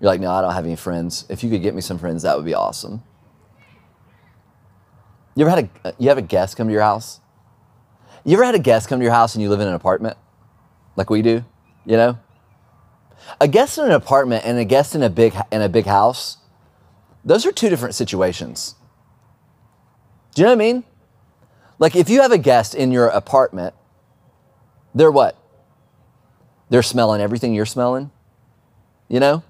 You're 0.00 0.10
like, 0.10 0.20
no, 0.20 0.30
I 0.30 0.40
don't 0.40 0.52
have 0.52 0.64
any 0.64 0.76
friends. 0.76 1.24
If 1.28 1.42
you 1.42 1.50
could 1.50 1.62
get 1.62 1.74
me 1.74 1.80
some 1.80 1.98
friends, 1.98 2.22
that 2.22 2.36
would 2.36 2.44
be 2.44 2.54
awesome. 2.54 3.02
You 5.34 5.46
ever 5.46 5.54
had 5.54 5.70
a 5.84 5.88
uh, 5.88 5.92
you 5.98 6.08
have 6.08 6.18
a 6.18 6.22
guest 6.22 6.56
come 6.56 6.66
to 6.66 6.72
your 6.72 6.82
house? 6.82 7.20
You 8.24 8.34
ever 8.34 8.44
had 8.44 8.54
a 8.54 8.60
guest 8.60 8.88
come 8.88 8.98
to 9.00 9.04
your 9.04 9.12
house 9.12 9.34
and 9.34 9.42
you 9.42 9.48
live 9.48 9.60
in 9.60 9.68
an 9.68 9.74
apartment, 9.74 10.16
like 10.96 11.10
we 11.10 11.22
do? 11.22 11.44
You 11.84 11.96
know, 11.96 12.18
a 13.40 13.48
guest 13.48 13.78
in 13.78 13.84
an 13.84 13.92
apartment 13.92 14.44
and 14.44 14.58
a 14.58 14.64
guest 14.64 14.94
in 14.94 15.02
a 15.02 15.10
big 15.10 15.34
in 15.52 15.62
a 15.62 15.68
big 15.68 15.86
house 15.86 16.38
those 17.26 17.44
are 17.44 17.50
two 17.50 17.68
different 17.68 17.96
situations. 17.96 18.76
Do 20.34 20.42
you 20.42 20.46
know 20.46 20.52
what 20.52 20.62
I 20.62 20.72
mean? 20.72 20.84
Like 21.80 21.96
if 21.96 22.08
you 22.08 22.22
have 22.22 22.30
a 22.30 22.38
guest 22.38 22.74
in 22.74 22.92
your 22.92 23.08
apartment, 23.08 23.74
they're 24.94 25.10
what? 25.10 25.36
They're 26.70 26.84
smelling 26.84 27.20
everything 27.20 27.52
you're 27.52 27.66
smelling. 27.66 28.12
You 29.08 29.18
know? 29.18 29.42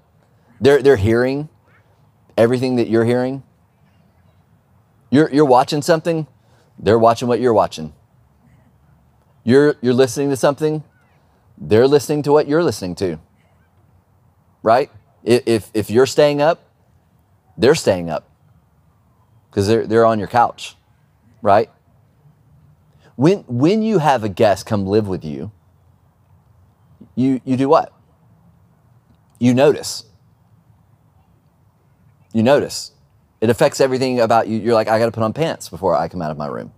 They're 0.59 0.81
they're 0.81 0.97
hearing 0.97 1.49
everything 2.37 2.75
that 2.77 2.87
you're 2.87 3.05
hearing. 3.05 3.43
You're 5.09 5.29
you're 5.31 5.45
watching 5.45 5.81
something, 5.81 6.27
they're 6.77 6.99
watching 6.99 7.27
what 7.27 7.39
you're 7.39 7.53
watching. 7.53 7.93
You're 9.43 9.75
you're 9.81 9.93
listening 9.93 10.29
to 10.29 10.37
something, 10.37 10.83
they're 11.57 11.87
listening 11.87 12.23
to 12.23 12.31
what 12.31 12.47
you're 12.47 12.63
listening 12.63 12.95
to. 12.95 13.19
Right? 14.63 14.91
If 15.23 15.69
if 15.73 15.89
you're 15.89 16.05
staying 16.05 16.41
up, 16.41 16.67
they're 17.57 17.75
staying 17.75 18.09
up 18.09 18.29
because 19.49 19.67
they're, 19.67 19.87
they're 19.87 20.05
on 20.05 20.19
your 20.19 20.27
couch, 20.27 20.75
right? 21.41 21.71
When, 23.15 23.39
when 23.47 23.81
you 23.81 23.97
have 23.97 24.23
a 24.23 24.29
guest 24.29 24.67
come 24.67 24.85
live 24.85 25.07
with 25.07 25.25
you, 25.25 25.51
you, 27.15 27.41
you 27.43 27.57
do 27.57 27.67
what? 27.67 27.91
You 29.39 29.55
notice. 29.55 30.03
You 32.33 32.43
notice. 32.43 32.91
It 33.39 33.49
affects 33.49 33.79
everything 33.79 34.19
about 34.19 34.47
you. 34.47 34.57
You're 34.57 34.73
like, 34.73 34.87
I 34.87 34.99
got 34.99 35.05
to 35.05 35.11
put 35.11 35.23
on 35.23 35.33
pants 35.33 35.69
before 35.69 35.95
I 35.95 36.07
come 36.07 36.21
out 36.21 36.31
of 36.31 36.37
my 36.37 36.47
room. 36.47 36.71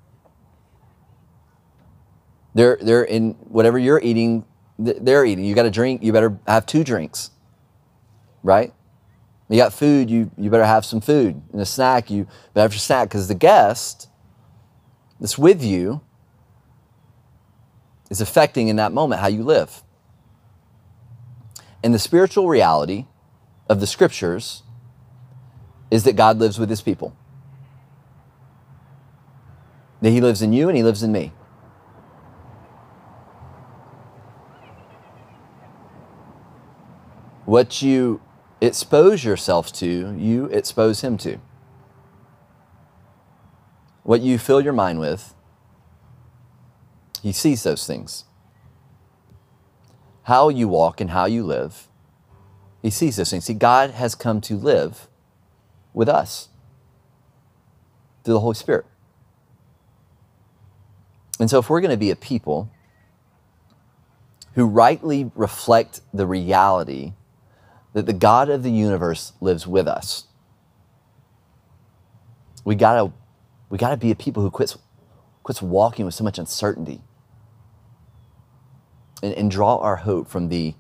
They're, 2.53 2.77
they're 2.81 3.03
in 3.03 3.31
whatever 3.47 3.77
you're 3.77 4.01
eating, 4.01 4.45
they're 4.77 5.25
eating. 5.25 5.45
You 5.45 5.55
got 5.55 5.63
to 5.63 5.71
drink, 5.71 6.03
you 6.03 6.11
better 6.11 6.37
have 6.47 6.65
two 6.65 6.83
drinks, 6.83 7.31
right? 8.43 8.73
You 9.49 9.57
got 9.57 9.73
food, 9.73 10.09
you, 10.09 10.29
you 10.37 10.49
better 10.49 10.65
have 10.65 10.85
some 10.85 11.01
food. 11.01 11.41
And 11.51 11.61
a 11.61 11.65
snack, 11.65 12.09
you 12.09 12.27
better 12.53 12.63
have 12.63 12.73
your 12.73 12.79
snack 12.79 13.09
because 13.09 13.27
the 13.27 13.35
guest 13.35 14.09
that's 15.19 15.37
with 15.37 15.63
you 15.63 16.01
is 18.09 18.21
affecting 18.21 18.67
in 18.67 18.75
that 18.77 18.91
moment 18.91 19.21
how 19.21 19.27
you 19.27 19.43
live. 19.43 19.83
And 21.83 21.93
the 21.93 21.99
spiritual 21.99 22.47
reality 22.47 23.05
of 23.69 23.79
the 23.79 23.87
scriptures 23.87 24.63
is 25.91 26.03
that 26.03 26.15
God 26.15 26.37
lives 26.37 26.59
with 26.59 26.69
his 26.69 26.81
people. 26.81 27.15
That 30.01 30.11
he 30.11 30.21
lives 30.21 30.41
in 30.41 30.53
you 30.53 30.69
and 30.69 30.77
he 30.77 30.83
lives 30.83 31.03
in 31.03 31.11
me. 31.11 31.33
What 37.45 37.81
you 37.81 38.21
expose 38.61 39.23
yourself 39.23 39.73
to, 39.73 40.15
you 40.17 40.45
expose 40.45 41.01
him 41.01 41.17
to. 41.17 41.39
What 44.03 44.21
you 44.21 44.37
fill 44.37 44.61
your 44.61 44.73
mind 44.73 44.99
with, 44.99 45.33
he 47.21 47.31
sees 47.31 47.63
those 47.63 47.85
things. 47.85 48.25
How 50.23 50.49
you 50.49 50.67
walk 50.67 51.01
and 51.01 51.09
how 51.09 51.25
you 51.25 51.43
live, 51.43 51.87
he 52.81 52.91
sees 52.91 53.15
those 53.15 53.31
things. 53.31 53.45
See, 53.45 53.55
God 53.55 53.91
has 53.91 54.15
come 54.15 54.41
to 54.41 54.55
live 54.55 55.07
with 55.93 56.09
us 56.09 56.49
through 58.23 58.35
the 58.35 58.39
Holy 58.39 58.55
Spirit. 58.55 58.85
And 61.39 61.49
so, 61.49 61.59
if 61.59 61.69
we're 61.69 61.81
going 61.81 61.91
to 61.91 61.97
be 61.97 62.11
a 62.11 62.15
people 62.15 62.69
who 64.55 64.65
rightly 64.65 65.31
reflect 65.35 66.01
the 66.13 66.27
reality 66.27 67.13
that 67.93 68.05
the 68.05 68.13
God 68.13 68.49
of 68.49 68.63
the 68.63 68.71
universe 68.71 69.33
lives 69.41 69.65
with 69.65 69.87
us. 69.87 70.25
We 72.65 72.75
gotta, 72.75 73.11
we 73.69 73.77
gotta 73.77 73.97
be 73.97 74.11
a 74.11 74.15
people 74.15 74.43
who 74.43 74.51
quits, 74.51 74.77
quits 75.43 75.61
walking 75.61 76.05
with 76.05 76.13
so 76.13 76.23
much 76.23 76.37
uncertainty 76.37 77.01
and, 79.23 79.33
and 79.33 79.49
draw 79.49 79.77
our 79.77 79.97
hope 79.97 80.27
from 80.27 80.49
the, 80.49 80.75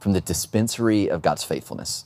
from 0.00 0.12
the 0.12 0.20
dispensary 0.20 1.08
of 1.08 1.22
God's 1.22 1.44
faithfulness. 1.44 2.04